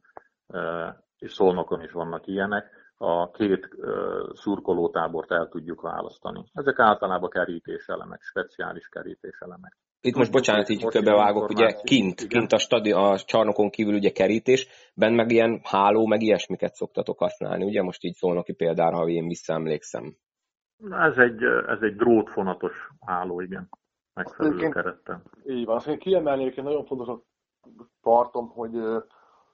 és 1.17 1.33
szolnokon 1.33 1.81
is 1.81 1.91
vannak 1.91 2.27
ilyenek, 2.27 2.69
a 2.97 3.31
két 3.31 3.69
szurkolótábort 4.33 5.31
el 5.31 5.47
tudjuk 5.47 5.81
választani. 5.81 6.43
Ezek 6.53 6.79
általában 6.79 7.29
kerítéselemek, 7.29 8.21
speciális 8.21 8.87
kerítéselemek. 8.87 9.77
Itt 10.01 10.15
most 10.15 10.31
bocsánat, 10.31 10.69
így 10.69 10.85
köbevágok, 10.85 11.49
ugye 11.49 11.73
kint, 11.83 12.21
igen. 12.21 12.27
kint 12.27 12.51
a, 12.51 12.57
stadi, 12.57 12.91
a 12.91 13.17
csarnokon 13.17 13.69
kívül 13.69 13.93
ugye 13.93 14.11
kerítés, 14.11 14.67
benne 14.93 15.15
meg 15.15 15.31
ilyen 15.31 15.61
háló, 15.63 16.05
meg 16.05 16.21
ilyesmiket 16.21 16.73
szoktatok 16.73 17.19
használni, 17.19 17.65
ugye 17.65 17.81
most 17.81 18.03
így 18.03 18.13
szólnak 18.13 18.43
ki 18.43 18.53
példára, 18.53 18.97
ha 18.97 19.07
én 19.07 19.27
visszaemlékszem. 19.27 20.15
Ez 20.89 21.17
egy, 21.17 21.43
ez 21.67 21.81
egy 21.81 21.95
drótfonatos 21.95 22.73
háló, 23.05 23.41
igen, 23.41 23.69
megfelelő 24.13 24.69
kerettel. 24.69 25.21
Így 25.45 25.65
van, 25.65 25.75
azt 25.75 25.87
én 25.87 25.99
kiemelnék, 25.99 26.55
én 26.55 26.63
nagyon 26.63 26.85
fontosnak 26.85 27.23
tartom, 28.01 28.49
hogy 28.49 28.71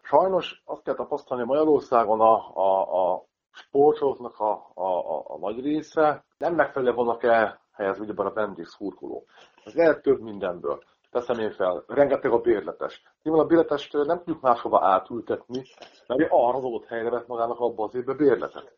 sajnos 0.01 0.61
azt 0.65 0.83
kell 0.83 0.95
tapasztalni 0.95 1.43
Magyarországon 1.43 2.19
a, 2.19 2.55
a, 2.55 3.11
a 3.11 3.25
sportolóknak 3.51 4.39
a, 4.39 4.71
a, 4.73 4.87
a, 4.87 5.23
a 5.27 5.37
nagy 5.37 5.61
része 5.61 6.23
nem 6.37 6.55
megfelelően 6.55 6.95
vannak 6.95 7.23
elhelyezve 7.23 8.03
ugyebben 8.03 8.25
a 8.25 8.33
vendég 8.33 8.65
szurkoló. 8.65 9.25
Ez 9.63 9.73
lehet 9.73 10.01
több 10.01 10.21
mindenből. 10.21 10.83
Teszem 11.11 11.39
én 11.39 11.51
fel, 11.51 11.83
rengeteg 11.87 12.31
a 12.31 12.41
bérletes. 12.41 13.03
Nyilván 13.23 13.43
a 13.43 13.47
bérletest 13.47 13.93
nem 13.93 14.17
tudjuk 14.17 14.41
máshova 14.41 14.85
átültetni, 14.85 15.63
mert 16.07 16.31
arra 16.31 16.57
az 16.57 16.63
adott 16.63 16.85
helyre 16.85 17.09
vett 17.09 17.27
magának 17.27 17.59
abba 17.59 17.83
az 17.83 17.95
évben 17.95 18.17
bérletet. 18.17 18.73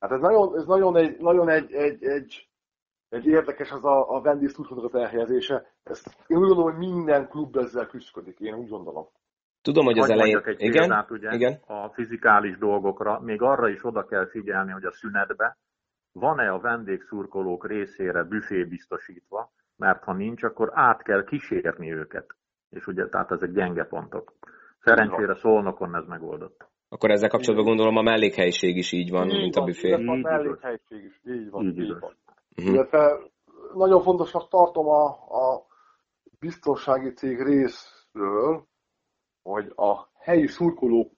Hát 0.00 0.10
ez 0.10 0.20
nagyon, 0.20 0.56
ez 0.56 0.66
nagyon 0.66 0.96
egy, 0.96 1.18
nagyon 1.18 1.48
egy, 1.48 1.72
egy, 1.72 2.04
egy, 2.04 2.48
egy 3.08 3.26
érdekes 3.26 3.70
az 3.70 3.84
a, 3.84 4.14
a 4.14 4.20
vendégszurkolók 4.20 4.84
az 4.84 4.94
elhelyezése. 4.94 5.74
Ezt 5.82 6.06
én 6.26 6.36
úgy 6.36 6.46
gondolom, 6.46 6.72
hogy 6.72 6.88
minden 6.88 7.28
klub 7.28 7.56
ezzel 7.56 7.86
küzdik, 7.86 8.40
én 8.40 8.54
úgy 8.54 8.68
gondolom. 8.68 9.08
Tudom, 9.66 9.84
hogy 9.84 9.98
az 9.98 10.10
elején... 10.10 10.40
Egy 10.44 10.60
igen, 10.60 10.72
példát, 10.72 11.10
ugye, 11.10 11.30
igen. 11.34 11.60
A 11.66 11.88
fizikális 11.88 12.58
dolgokra, 12.58 13.20
még 13.20 13.42
arra 13.42 13.68
is 13.68 13.84
oda 13.84 14.04
kell 14.04 14.26
figyelni, 14.28 14.72
hogy 14.72 14.84
a 14.84 14.92
szünetbe 14.92 15.56
van-e 16.12 16.52
a 16.52 16.58
vendégszurkolók 16.60 17.66
részére 17.66 18.22
büfé 18.22 18.64
biztosítva, 18.64 19.52
mert 19.76 20.04
ha 20.04 20.12
nincs, 20.12 20.42
akkor 20.42 20.70
át 20.72 21.02
kell 21.02 21.24
kísérni 21.24 21.92
őket. 21.92 22.26
És 22.70 22.86
ugye, 22.86 23.08
tehát 23.08 23.30
ezek 23.30 23.50
gyenge 23.50 23.84
pontok. 23.84 24.32
Szerencsére 24.78 25.34
Szolnokon 25.34 25.96
ez 25.96 26.06
megoldott. 26.06 26.68
Akkor 26.88 27.10
ezzel 27.10 27.28
kapcsolatban 27.28 27.66
gondolom 27.66 27.96
a 27.96 28.02
mellékhelyiség 28.02 28.76
is 28.76 28.92
így 28.92 29.10
van, 29.10 29.28
így 29.28 29.40
mint 29.40 29.54
van, 29.54 29.62
a 29.62 29.66
büfé. 29.66 29.88
Így 29.88 30.08
a 30.08 30.14
mellékhelyiség 30.14 31.04
is, 31.04 31.20
így 31.24 31.50
van. 31.50 31.64
Így, 31.64 31.78
így 31.78 31.98
van. 32.00 32.16
Uh-huh. 32.56 32.74
Illetve 32.74 33.18
nagyon 33.74 34.02
fontosnak 34.02 34.48
tartom 34.48 34.86
a, 34.88 35.04
a 35.10 35.66
biztonsági 36.38 37.12
cég 37.12 37.42
részről, 37.42 38.66
hogy 39.46 39.72
a 39.76 40.08
helyi 40.18 40.46
szurkoló 40.46 41.12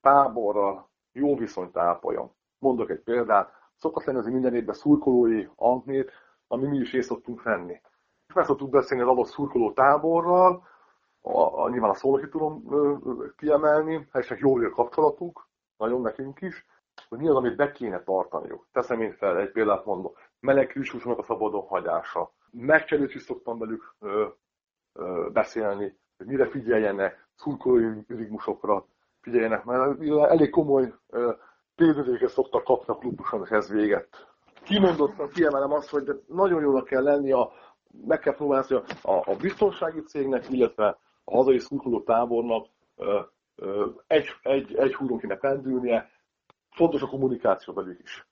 táborral 0.00 0.90
jó 1.12 1.36
viszonyt 1.36 1.76
ápoljon. 1.76 2.32
Mondok 2.58 2.90
egy 2.90 3.00
példát, 3.00 3.52
szokott 3.76 4.04
lenni 4.04 4.18
az 4.18 4.26
minden 4.26 4.54
évben 4.54 4.74
szurkolói 4.74 5.46
anknét, 5.56 6.10
ami 6.46 6.66
mi 6.66 6.78
is 6.78 6.92
részt 6.92 7.08
szoktunk 7.08 7.42
venni. 7.42 7.80
És 8.26 8.34
meg 8.34 8.44
szoktunk 8.44 8.70
beszélni 8.70 9.02
az 9.02 9.08
adott 9.08 9.26
szurkoló 9.26 9.72
táborral, 9.72 10.68
a, 11.20 11.62
a, 11.62 11.68
nyilván 11.68 11.90
a 11.90 11.94
szólóki 11.94 12.28
tudom 12.28 12.64
ö, 12.70 12.96
ö, 13.04 13.26
kiemelni, 13.36 14.08
helyesek 14.12 14.38
jól 14.38 14.64
a 14.64 14.70
kapcsolatuk, 14.70 15.48
nagyon 15.76 16.00
nekünk 16.00 16.40
is, 16.40 16.66
hogy 17.08 17.18
mi 17.18 17.28
az, 17.28 17.34
amit 17.34 17.56
be 17.56 17.72
kéne 17.72 18.02
tartaniuk. 18.02 18.66
Teszem 18.72 19.00
én 19.00 19.12
fel, 19.12 19.38
egy 19.38 19.50
példát 19.50 19.84
mondok. 19.84 20.18
Meleg 20.40 20.66
külsúsnak 20.66 21.18
a 21.18 21.22
szabadon 21.22 21.66
hagyása. 21.66 22.32
Megcserőt 22.50 23.14
is 23.14 23.22
szoktam 23.22 23.58
velük 23.58 23.94
ö, 23.98 24.26
ö, 24.92 25.28
beszélni, 25.32 25.98
hogy 26.16 26.26
mire 26.26 26.46
figyeljenek, 26.46 27.29
szurkolói 27.40 27.84
rigmusokra 28.08 28.86
figyeljenek, 29.20 29.64
mert 29.64 30.00
elég 30.30 30.50
komoly 30.50 30.94
példődéket 31.74 32.30
szoktak 32.30 32.64
kapni 32.64 32.94
a 32.94 32.96
klubuson, 32.96 33.42
és 33.44 33.50
ez 33.50 33.68
véget. 33.68 34.08
Kimondottan 34.62 35.28
kiemelem 35.28 35.72
azt, 35.72 35.88
hogy 35.88 36.22
nagyon 36.26 36.60
jónak 36.60 36.84
kell 36.84 37.02
lenni, 37.02 37.32
a, 37.32 37.52
meg 38.06 38.18
kell 38.18 38.34
próbálni 38.34 38.74
a, 38.74 39.10
a 39.30 39.36
biztonsági 39.40 40.00
cégnek, 40.00 40.50
illetve 40.50 40.98
a 41.24 41.36
hazai 41.36 41.58
szurkoló 41.58 42.00
tábornak 42.00 42.66
egy, 44.06 44.26
egy, 44.42 44.74
egy 44.74 44.94
húron 44.94 45.18
kéne 45.18 45.36
pendülnie, 45.36 46.10
fontos 46.70 47.02
a 47.02 47.06
kommunikáció 47.06 47.74
velük 47.74 48.00
is 48.02 48.29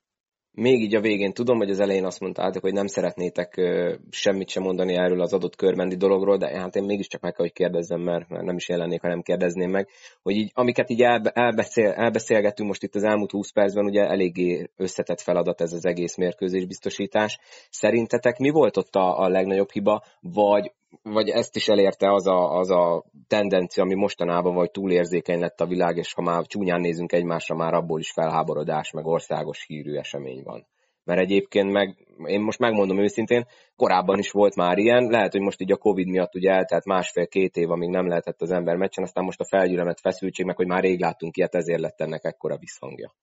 még 0.51 0.81
így 0.81 0.95
a 0.95 1.01
végén 1.01 1.33
tudom, 1.33 1.57
hogy 1.57 1.69
az 1.69 1.79
elején 1.79 2.05
azt 2.05 2.19
mondtátok, 2.19 2.61
hogy 2.61 2.73
nem 2.73 2.87
szeretnétek 2.87 3.61
semmit 4.09 4.49
sem 4.49 4.63
mondani 4.63 4.93
erről 4.93 5.21
az 5.21 5.33
adott 5.33 5.55
körmendi 5.55 5.95
dologról, 5.95 6.37
de 6.37 6.59
hát 6.59 6.75
én 6.75 6.83
mégiscsak 6.83 7.21
meg 7.21 7.31
kell, 7.31 7.45
hogy 7.45 7.53
kérdezzem, 7.53 8.01
mert, 8.01 8.29
nem 8.29 8.55
is 8.55 8.69
jelennék, 8.69 9.01
ha 9.01 9.07
nem 9.07 9.21
kérdezném 9.21 9.69
meg, 9.69 9.87
hogy 10.21 10.35
így, 10.35 10.51
amiket 10.53 10.89
így 10.89 11.01
elbe, 11.01 11.29
elbeszél, 11.29 11.89
elbeszélgettünk 11.89 12.67
most 12.67 12.83
itt 12.83 12.95
az 12.95 13.03
elmúlt 13.03 13.31
20 13.31 13.51
percben, 13.51 13.85
ugye 13.85 14.01
eléggé 14.01 14.69
összetett 14.75 15.21
feladat 15.21 15.61
ez 15.61 15.73
az 15.73 15.85
egész 15.85 16.15
mérkőzés 16.15 16.65
biztosítás. 16.65 17.39
Szerintetek 17.69 18.37
mi 18.37 18.49
volt 18.49 18.77
ott 18.77 18.95
a, 18.95 19.19
a 19.19 19.29
legnagyobb 19.29 19.71
hiba, 19.71 20.03
vagy 20.19 20.71
vagy 21.03 21.29
ezt 21.29 21.55
is 21.55 21.67
elérte 21.67 22.13
az 22.13 22.27
a, 22.27 22.57
az 22.57 22.69
a 22.69 23.03
tendencia, 23.27 23.83
ami 23.83 23.95
mostanában 23.95 24.55
vagy 24.55 24.71
túlérzékeny 24.71 25.39
lett 25.39 25.59
a 25.59 25.65
világ, 25.65 25.97
és 25.97 26.13
ha 26.13 26.21
már 26.21 26.45
csúnyán 26.45 26.81
nézünk 26.81 27.11
egymásra, 27.11 27.55
már 27.55 27.73
abból 27.73 27.99
is 27.99 28.11
felháborodás, 28.11 28.91
meg 28.91 29.05
országos 29.05 29.65
hírű 29.67 29.95
esemény 29.95 30.43
van. 30.43 30.67
Mert 31.03 31.19
egyébként 31.19 31.71
meg, 31.71 32.07
én 32.25 32.41
most 32.41 32.59
megmondom 32.59 32.99
őszintén, 32.99 33.45
korábban 33.75 34.19
is 34.19 34.31
volt 34.31 34.55
már 34.55 34.77
ilyen, 34.77 35.09
lehet, 35.09 35.31
hogy 35.31 35.41
most 35.41 35.61
így 35.61 35.71
a 35.71 35.77
Covid 35.77 36.07
miatt 36.07 36.35
ugye 36.35 36.51
eltelt 36.51 36.85
másfél-két 36.85 37.55
év, 37.55 37.71
amíg 37.71 37.89
nem 37.89 38.07
lehetett 38.07 38.41
az 38.41 38.51
ember 38.51 38.75
meccsen, 38.75 39.03
aztán 39.03 39.23
most 39.23 39.39
a 39.39 39.47
felgyülemet 39.47 39.99
feszültség, 39.99 40.45
meg 40.45 40.55
hogy 40.55 40.67
már 40.67 40.83
rég 40.83 40.99
láttunk 40.99 41.37
ilyet, 41.37 41.55
ezért 41.55 41.81
lett 41.81 42.01
ennek 42.01 42.23
ekkora 42.23 42.57
visszhangja. 42.57 43.13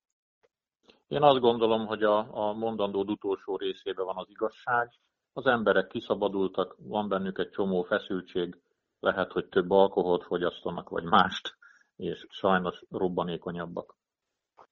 Én 1.09 1.23
azt 1.23 1.41
gondolom, 1.41 1.87
hogy 1.87 2.03
a, 2.03 2.19
a 2.31 2.53
mondandód 2.53 3.11
utolsó 3.11 3.57
részében 3.57 4.05
van 4.05 4.17
az 4.17 4.27
igazság, 4.29 4.89
az 5.37 5.47
emberek 5.47 5.87
kiszabadultak, 5.87 6.77
van 6.79 7.09
bennük 7.09 7.39
egy 7.39 7.51
csomó 7.51 7.83
feszültség, 7.83 8.59
lehet, 9.01 9.33
hogy 9.33 9.49
több 9.49 9.71
alkoholt 9.71 10.25
fogyasztanak, 10.25 10.89
vagy 10.89 11.05
mást, 11.05 11.57
és 11.97 12.27
sajnos 12.29 12.83
robbanékonyabbak. 12.91 13.95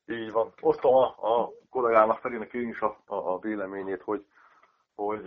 Így 0.07 0.33
van. 0.33 0.53
Osztom 0.61 0.95
a, 0.95 1.05
a 1.05 1.51
kollégának 1.71 2.19
Felének 2.19 2.53
én 2.53 2.69
is 2.69 2.81
a, 2.81 3.03
a, 3.07 3.15
a 3.15 3.39
véleményét, 3.39 4.03
hogy, 4.03 4.27
hogy 4.95 5.23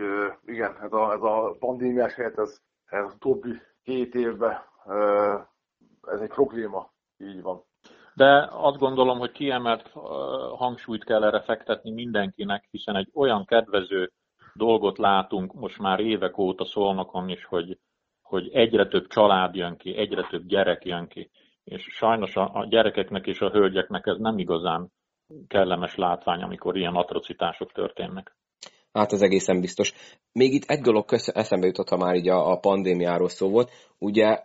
igen, 0.46 0.78
ez 0.82 0.94
a, 0.94 1.12
ez 1.12 1.22
a 1.22 1.56
pandémiás 1.60 2.14
helyet, 2.14 2.38
ez, 2.38 2.62
ez 2.86 3.14
utóbbi 3.14 3.62
két 3.84 4.16
évben 4.16 4.58
ez 6.02 6.22
egy 6.22 6.30
probléma, 6.30 6.92
így 7.18 7.42
van. 7.42 7.64
De 8.14 8.50
azt 8.52 8.78
gondolom, 8.78 9.20
hogy 9.20 9.32
kiemelt 9.32 9.88
hangsúlyt 10.58 11.04
kell 11.04 11.24
erre 11.24 11.42
fektetni 11.42 11.92
mindenkinek, 11.92 12.68
hiszen 12.72 12.96
egy 12.96 13.10
olyan 13.14 13.46
kedvező 13.46 14.12
dolgot 14.58 14.98
látunk 14.98 15.54
most 15.54 15.80
már 15.80 16.00
évek 16.00 16.38
óta 16.38 16.66
szólnokon 16.66 17.30
is, 17.30 17.46
hogy, 17.46 17.78
hogy 18.22 18.50
egyre 18.54 18.88
több 18.88 19.08
család 19.08 19.56
jön 19.56 19.78
ki, 19.78 19.98
egyre 19.98 20.28
több 20.30 20.46
gyerek 20.46 20.86
jön 20.86 21.08
ki, 21.08 21.30
és 21.64 21.88
sajnos 21.92 22.36
a, 22.36 22.52
a 22.54 22.66
gyerekeknek 22.66 23.28
és 23.28 23.40
a 23.40 23.50
hölgyeknek 23.50 24.06
ez 24.06 24.18
nem 24.18 24.38
igazán 24.38 24.92
kellemes 25.48 25.96
látvány, 25.96 26.42
amikor 26.42 26.78
ilyen 26.78 26.96
atrocitások 26.96 27.72
történnek. 27.72 28.36
Hát 28.92 29.12
az 29.12 29.22
egészen 29.22 29.62
biztos. 29.62 29.94
Még 30.32 30.54
itt 30.54 30.64
egy 30.66 30.82
dolog 30.82 31.06
eszembe 31.26 31.66
jutott, 31.66 31.90
ha 31.90 31.98
már 31.98 32.16
így 32.16 32.30
a, 32.30 32.52
a 32.52 32.60
pandémiáról 32.60 33.30
szó 33.30 33.50
volt. 33.50 33.72
Ugye 33.98 34.40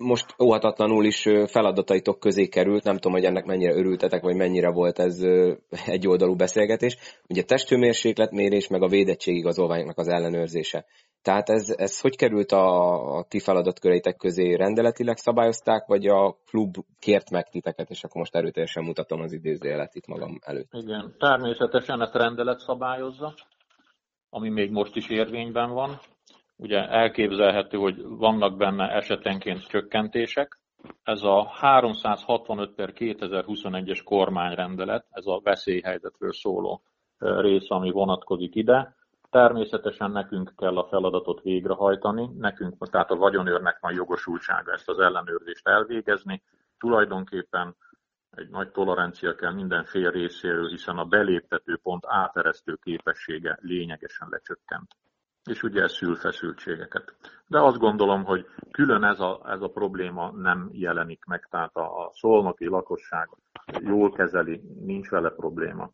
most 0.00 0.34
óhatatlanul 0.42 1.04
is 1.04 1.28
feladataitok 1.46 2.20
közé 2.20 2.48
került, 2.48 2.84
nem 2.84 2.94
tudom, 2.94 3.12
hogy 3.12 3.24
ennek 3.24 3.44
mennyire 3.44 3.74
örültetek, 3.74 4.22
vagy 4.22 4.36
mennyire 4.36 4.70
volt 4.70 4.98
ez 4.98 5.22
egy 5.96 6.06
oldalú 6.08 6.36
beszélgetés. 6.36 6.96
Ugye 7.28 7.42
testhőmérsékletmérés, 7.42 8.68
meg 8.68 8.82
a 8.82 8.88
védettségigazolványoknak 8.88 9.98
az 9.98 10.08
ellenőrzése. 10.08 10.84
Tehát 11.22 11.48
ez, 11.48 11.74
ez 11.76 12.00
hogy 12.00 12.16
került 12.16 12.52
a, 12.52 13.16
a 13.16 13.24
ti 13.28 13.38
feladatköreitek 13.38 14.16
közé? 14.16 14.54
Rendeletileg 14.54 15.16
szabályozták, 15.16 15.86
vagy 15.86 16.06
a 16.06 16.36
klub 16.46 16.76
kért 16.98 17.30
meg 17.30 17.48
titeket, 17.48 17.90
és 17.90 18.04
akkor 18.04 18.16
most 18.16 18.34
erőteljesen 18.34 18.84
mutatom 18.84 19.20
az 19.20 19.32
idézőjelet 19.32 19.94
itt 19.94 20.06
magam 20.06 20.38
előtt? 20.40 20.68
Igen, 20.70 21.14
természetesen 21.18 22.00
ezt 22.00 22.14
rendelet 22.14 22.58
szabályozza, 22.58 23.34
ami 24.30 24.48
még 24.48 24.70
most 24.70 24.96
is 24.96 25.08
érvényben 25.08 25.70
van. 25.70 26.00
Ugye 26.60 26.88
elképzelhető, 26.88 27.78
hogy 27.78 28.02
vannak 28.06 28.56
benne 28.56 28.88
esetenként 28.88 29.66
csökkentések. 29.66 30.58
Ez 31.02 31.22
a 31.22 31.46
365 31.48 32.74
per 32.74 32.92
2021-es 32.94 34.00
kormányrendelet, 34.04 35.06
ez 35.10 35.26
a 35.26 35.40
veszélyhelyzetről 35.44 36.32
szóló 36.32 36.82
rész, 37.18 37.70
ami 37.70 37.90
vonatkozik 37.90 38.54
ide. 38.54 38.94
Természetesen 39.30 40.10
nekünk 40.10 40.52
kell 40.56 40.76
a 40.76 40.84
feladatot 40.84 41.42
végrehajtani, 41.42 42.30
nekünk, 42.38 42.90
tehát 42.90 43.10
a 43.10 43.16
vagyonőrnek 43.16 43.78
van 43.80 43.92
jogosultsága 43.92 44.72
ezt 44.72 44.88
az 44.88 44.98
ellenőrzést 44.98 45.68
elvégezni. 45.68 46.42
Tulajdonképpen 46.78 47.76
egy 48.30 48.48
nagy 48.48 48.70
tolerancia 48.70 49.34
kell 49.34 49.52
minden 49.52 49.84
fél 49.84 50.10
részéről, 50.10 50.68
hiszen 50.68 50.98
a 50.98 51.04
beléptető 51.04 51.78
pont 51.82 52.04
áteresztő 52.06 52.78
képessége 52.82 53.58
lényegesen 53.60 54.28
lecsökkent 54.30 54.88
és 55.50 55.62
ugye 55.62 55.82
ez 55.82 55.92
szül 55.92 56.16
feszültségeket. 56.16 57.14
De 57.46 57.60
azt 57.60 57.78
gondolom, 57.78 58.24
hogy 58.24 58.46
külön 58.70 59.04
ez 59.04 59.20
a, 59.20 59.40
ez 59.46 59.60
a 59.62 59.68
probléma 59.68 60.30
nem 60.30 60.70
jelenik 60.72 61.24
meg, 61.24 61.46
tehát 61.50 61.76
a, 61.76 62.06
a 62.06 62.10
szolnoki 62.12 62.66
lakosság 62.66 63.28
jól 63.80 64.12
kezeli, 64.12 64.60
nincs 64.84 65.08
vele 65.08 65.30
probléma. 65.30 65.90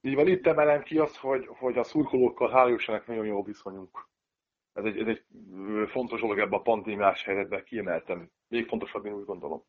Így 0.00 0.14
van, 0.14 0.26
itt 0.26 0.46
emelem 0.46 0.82
ki 0.82 0.98
azt, 0.98 1.16
hogy, 1.16 1.46
hogy 1.46 1.78
a 1.78 1.82
szurkolókkal 1.82 2.50
hál' 2.54 3.06
nagyon 3.06 3.26
jó 3.26 3.42
viszonyunk. 3.42 4.08
Ez 4.72 4.84
egy, 4.84 4.98
ez 4.98 5.06
egy 5.06 5.24
fontos 5.88 6.20
dolog 6.20 6.38
ebben 6.38 6.58
a 6.58 6.62
pandémiás 6.62 7.24
helyzetben, 7.24 7.64
kiemeltem. 7.64 8.30
Még 8.48 8.66
fontosabb, 8.66 9.04
én 9.06 9.12
úgy 9.12 9.24
gondolom. 9.24 9.62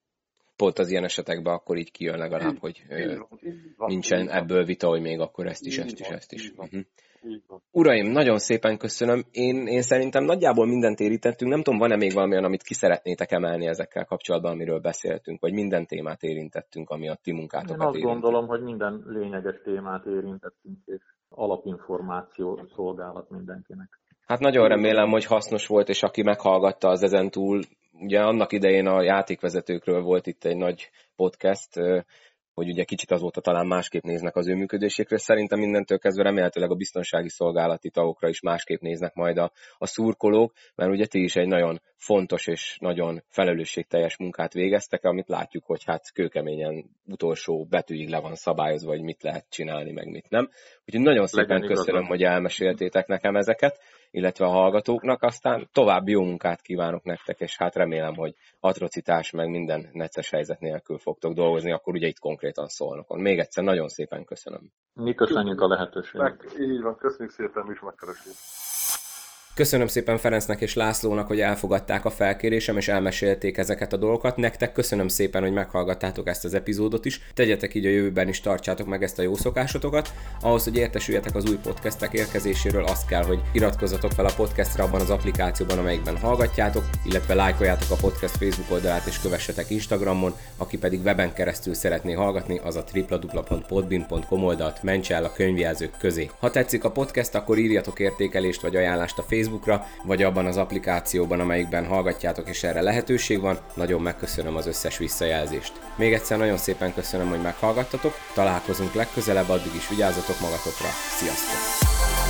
Pont 0.56 0.80
az 0.80 0.90
ilyen 0.90 1.04
esetekben 1.04 1.54
akkor 1.54 1.78
így 1.78 1.92
kijön 1.92 2.18
legalább, 2.18 2.54
így, 2.54 2.60
hogy 2.60 2.84
így 2.90 3.18
van, 3.18 3.40
így 3.42 3.76
van, 3.78 3.90
nincsen 3.90 4.22
így 4.22 4.28
ebből 4.28 4.64
vita, 4.64 4.88
hogy 4.88 5.02
még 5.02 5.20
akkor 5.20 5.46
ezt 5.46 5.66
is, 5.66 5.78
ezt 5.78 6.00
is, 6.00 6.08
ezt 6.08 6.34
is. 6.34 6.52
Uh-huh. 6.52 6.82
Uraim, 7.72 8.12
nagyon 8.12 8.38
szépen 8.38 8.78
köszönöm. 8.78 9.24
Én, 9.32 9.68
én 9.68 9.82
szerintem 9.82 10.24
nagyjából 10.24 10.66
mindent 10.66 11.00
érintettünk. 11.00 11.52
Nem 11.52 11.62
tudom, 11.62 11.80
van-e 11.80 11.96
még 11.96 12.14
valami, 12.14 12.36
amit 12.36 12.64
ki 12.64 12.74
szeretnétek 12.74 13.32
emelni 13.32 13.68
ezekkel 13.68 14.06
kapcsolatban, 14.06 14.52
amiről 14.52 14.80
beszéltünk, 14.80 15.42
vagy 15.42 15.54
minden 15.54 15.86
témát 15.86 16.24
érintettünk, 16.24 16.90
ami 16.90 17.10
a 17.10 17.16
ti 17.24 17.32
munkátokat 17.32 17.82
Én 17.82 17.88
azt 17.88 17.96
érintett. 17.96 18.14
gondolom, 18.14 18.48
hogy 18.48 18.62
minden 18.62 19.04
lényeges 19.06 19.62
témát 19.64 20.06
érintettünk, 20.06 20.78
és 20.86 21.02
alapinformáció 21.30 22.60
szolgálat 22.76 23.30
mindenkinek. 23.30 24.00
Hát 24.26 24.40
nagyon 24.40 24.68
remélem, 24.68 25.10
hogy 25.10 25.26
hasznos 25.26 25.68
volt, 25.68 25.90
és 25.90 26.04
aki 26.04 26.24
meghallgatta 26.24 26.88
az 26.88 27.04
ezen 27.04 27.30
túl, 27.30 27.62
ugye 28.00 28.20
annak 28.20 28.52
idején 28.52 28.88
a 28.88 29.04
játékvezetőkről 29.04 30.02
volt 30.02 30.28
itt 30.28 30.44
egy 30.44 30.58
nagy 30.58 30.90
podcast, 31.16 31.70
hogy 32.54 32.70
ugye 32.70 32.84
kicsit 32.84 33.12
azóta 33.12 33.42
talán 33.42 33.68
másképp 33.68 34.04
néznek 34.04 34.36
az 34.36 34.48
ő 34.48 34.56
működésékre. 34.56 35.18
Szerintem 35.18 35.60
mindentől 35.60 35.98
kezdve 35.98 36.24
remélhetőleg 36.24 36.72
a 36.72 36.76
biztonsági 36.76 37.30
szolgálati 37.30 37.90
tagokra 37.90 38.30
is 38.30 38.42
másképp 38.42 38.82
néznek 38.82 39.14
majd 39.14 39.38
a, 39.38 39.52
a 39.78 39.86
szurkolók, 39.86 40.54
mert 40.76 40.92
ugye 40.92 41.06
ti 41.06 41.24
is 41.24 41.36
egy 41.36 41.48
nagyon 41.48 41.82
fontos 42.04 42.48
és 42.48 42.78
nagyon 42.80 43.24
felelősségteljes 43.28 44.18
munkát 44.18 44.54
végeztek, 44.54 45.04
amit 45.04 45.28
látjuk, 45.28 45.66
hogy 45.66 45.84
hát 45.84 46.12
kőkeményen 46.14 46.86
utolsó 47.06 47.66
betűig 47.70 48.10
le 48.10 48.20
van 48.20 48.36
szabályozva, 48.36 48.92
hogy 48.92 49.02
mit 49.02 49.24
lehet 49.24 49.46
csinálni, 49.50 49.92
meg 49.92 50.08
mit 50.08 50.30
nem. 50.30 50.50
Úgyhogy 50.86 51.04
nagyon 51.04 51.28
szépen 51.28 51.48
Legyen 51.48 51.68
köszönöm, 51.68 52.02
igazán. 52.02 52.18
hogy 52.18 52.24
elmeséltétek 52.24 53.08
nekem 53.08 53.36
ezeket, 53.36 53.80
illetve 54.12 54.46
a 54.46 54.50
hallgatóknak, 54.50 55.22
aztán 55.22 55.70
további 55.72 56.12
jó 56.12 56.24
munkát 56.24 56.62
kívánok 56.62 57.04
nektek, 57.04 57.40
és 57.40 57.58
hát 57.58 57.76
remélem, 57.76 58.16
hogy 58.16 58.36
atrocitás 58.60 59.32
meg 59.32 59.50
minden 59.50 59.90
necces 59.92 60.30
helyzet 60.30 60.60
nélkül 60.60 60.98
fogtok 60.98 61.34
dolgozni, 61.34 61.72
akkor 61.72 61.94
ugye 61.94 62.08
itt 62.08 62.20
konkrétan 62.20 62.68
szólnokon. 62.68 63.20
Még 63.20 63.40
egyszer 63.40 63.64
nagyon 63.64 63.88
szépen 63.88 64.26
köszönöm. 64.26 64.72
Mi 64.94 65.14
köszönjük 65.14 65.62
a 65.62 65.68
lehetőséget. 65.68 66.56
Így 66.60 66.82
van, 66.82 66.96
köszönjük 66.96 67.34
szépen, 67.34 67.64
mi 67.66 67.72
is 67.72 67.82
megkeresünk. 67.82 68.36
Köszönöm 69.56 69.88
szépen 69.88 70.18
Ferencnek 70.18 70.62
és 70.62 70.74
Lászlónak, 70.74 71.28
hogy 71.28 71.40
elfogadták 71.40 72.06
a 72.06 72.10
felkérésem 72.10 72.78
és 72.78 72.88
elmesélték 72.88 73.58
ezeket 73.58 73.94
a 73.94 73.98
dolgokat. 73.98 74.38
Nektek 74.38 74.72
köszönöm 74.72 75.08
szépen, 75.08 75.42
hogy 75.42 75.52
meghallgattátok 75.54 76.28
ezt 76.28 76.46
az 76.46 76.54
epizódot 76.54 77.06
is. 77.06 77.22
Tegyetek 77.34 77.76
így 77.76 77.86
a 77.86 77.90
jövőben 77.90 78.28
is, 78.28 78.42
tartsátok 78.42 78.88
meg 78.88 79.04
ezt 79.04 79.20
a 79.20 79.22
jó 79.22 79.36
szokásotokat. 79.36 80.14
Ahhoz, 80.42 80.64
hogy 80.64 80.78
értesüljetek 80.78 81.36
az 81.36 81.50
új 81.50 81.58
podcastek 81.64 82.14
érkezéséről, 82.14 82.84
azt 82.84 83.08
kell, 83.08 83.24
hogy 83.24 83.40
iratkozzatok 83.52 84.12
fel 84.12 84.26
a 84.26 84.34
podcastra 84.36 84.84
abban 84.84 85.02
az 85.02 85.10
applikációban, 85.10 85.78
amelyikben 85.78 86.18
hallgatjátok, 86.18 86.84
illetve 87.06 87.34
lájkoljátok 87.34 87.92
a 87.92 87.96
podcast 87.96 88.38
Facebook 88.38 88.72
oldalát 88.72 89.06
és 89.06 89.20
kövessetek 89.20 89.70
Instagramon, 89.70 90.36
aki 90.58 90.78
pedig 90.78 91.04
weben 91.04 91.34
keresztül 91.34 91.74
szeretné 91.74 92.14
hallgatni, 92.14 92.60
az 92.64 92.76
a 92.76 92.84
www.podbin.com 92.94 94.44
oldalt 94.44 94.84
mentse 94.84 95.16
el 95.16 95.26
a 95.26 95.34
könyvjelzők 95.34 95.98
közé. 96.00 96.30
Ha 96.40 96.52
tetszik 96.52 96.84
a 96.84 96.92
podcast, 96.92 97.36
akkor 97.36 97.58
írjatok 97.58 98.00
értékelést 98.00 98.62
vagy 98.62 98.76
ajánlást 98.76 99.18
a 99.18 99.22
Facebook 99.24 99.42
Facebookra, 99.44 99.88
vagy 100.04 100.24
abban 100.24 100.46
az 100.46 100.58
applikációban, 100.58 101.40
amelyikben 101.40 101.86
hallgatjátok, 101.86 102.50
és 102.50 102.64
erre 102.64 102.82
lehetőség 102.82 103.42
van. 103.42 103.58
Nagyon 103.74 104.02
megköszönöm 104.02 104.56
az 104.56 104.68
összes 104.68 104.98
visszajelzést. 104.98 105.74
Még 105.96 106.14
egyszer 106.14 106.38
nagyon 106.38 106.58
szépen 106.58 106.94
köszönöm, 106.94 107.30
hogy 107.30 107.42
meghallgattatok. 107.42 108.14
Találkozunk 108.34 108.94
legközelebb, 108.94 109.50
addig 109.50 109.76
is 109.76 109.90
vigyázzatok 109.90 110.40
magatokra. 110.40 110.88
Sziasztok! 111.18 112.23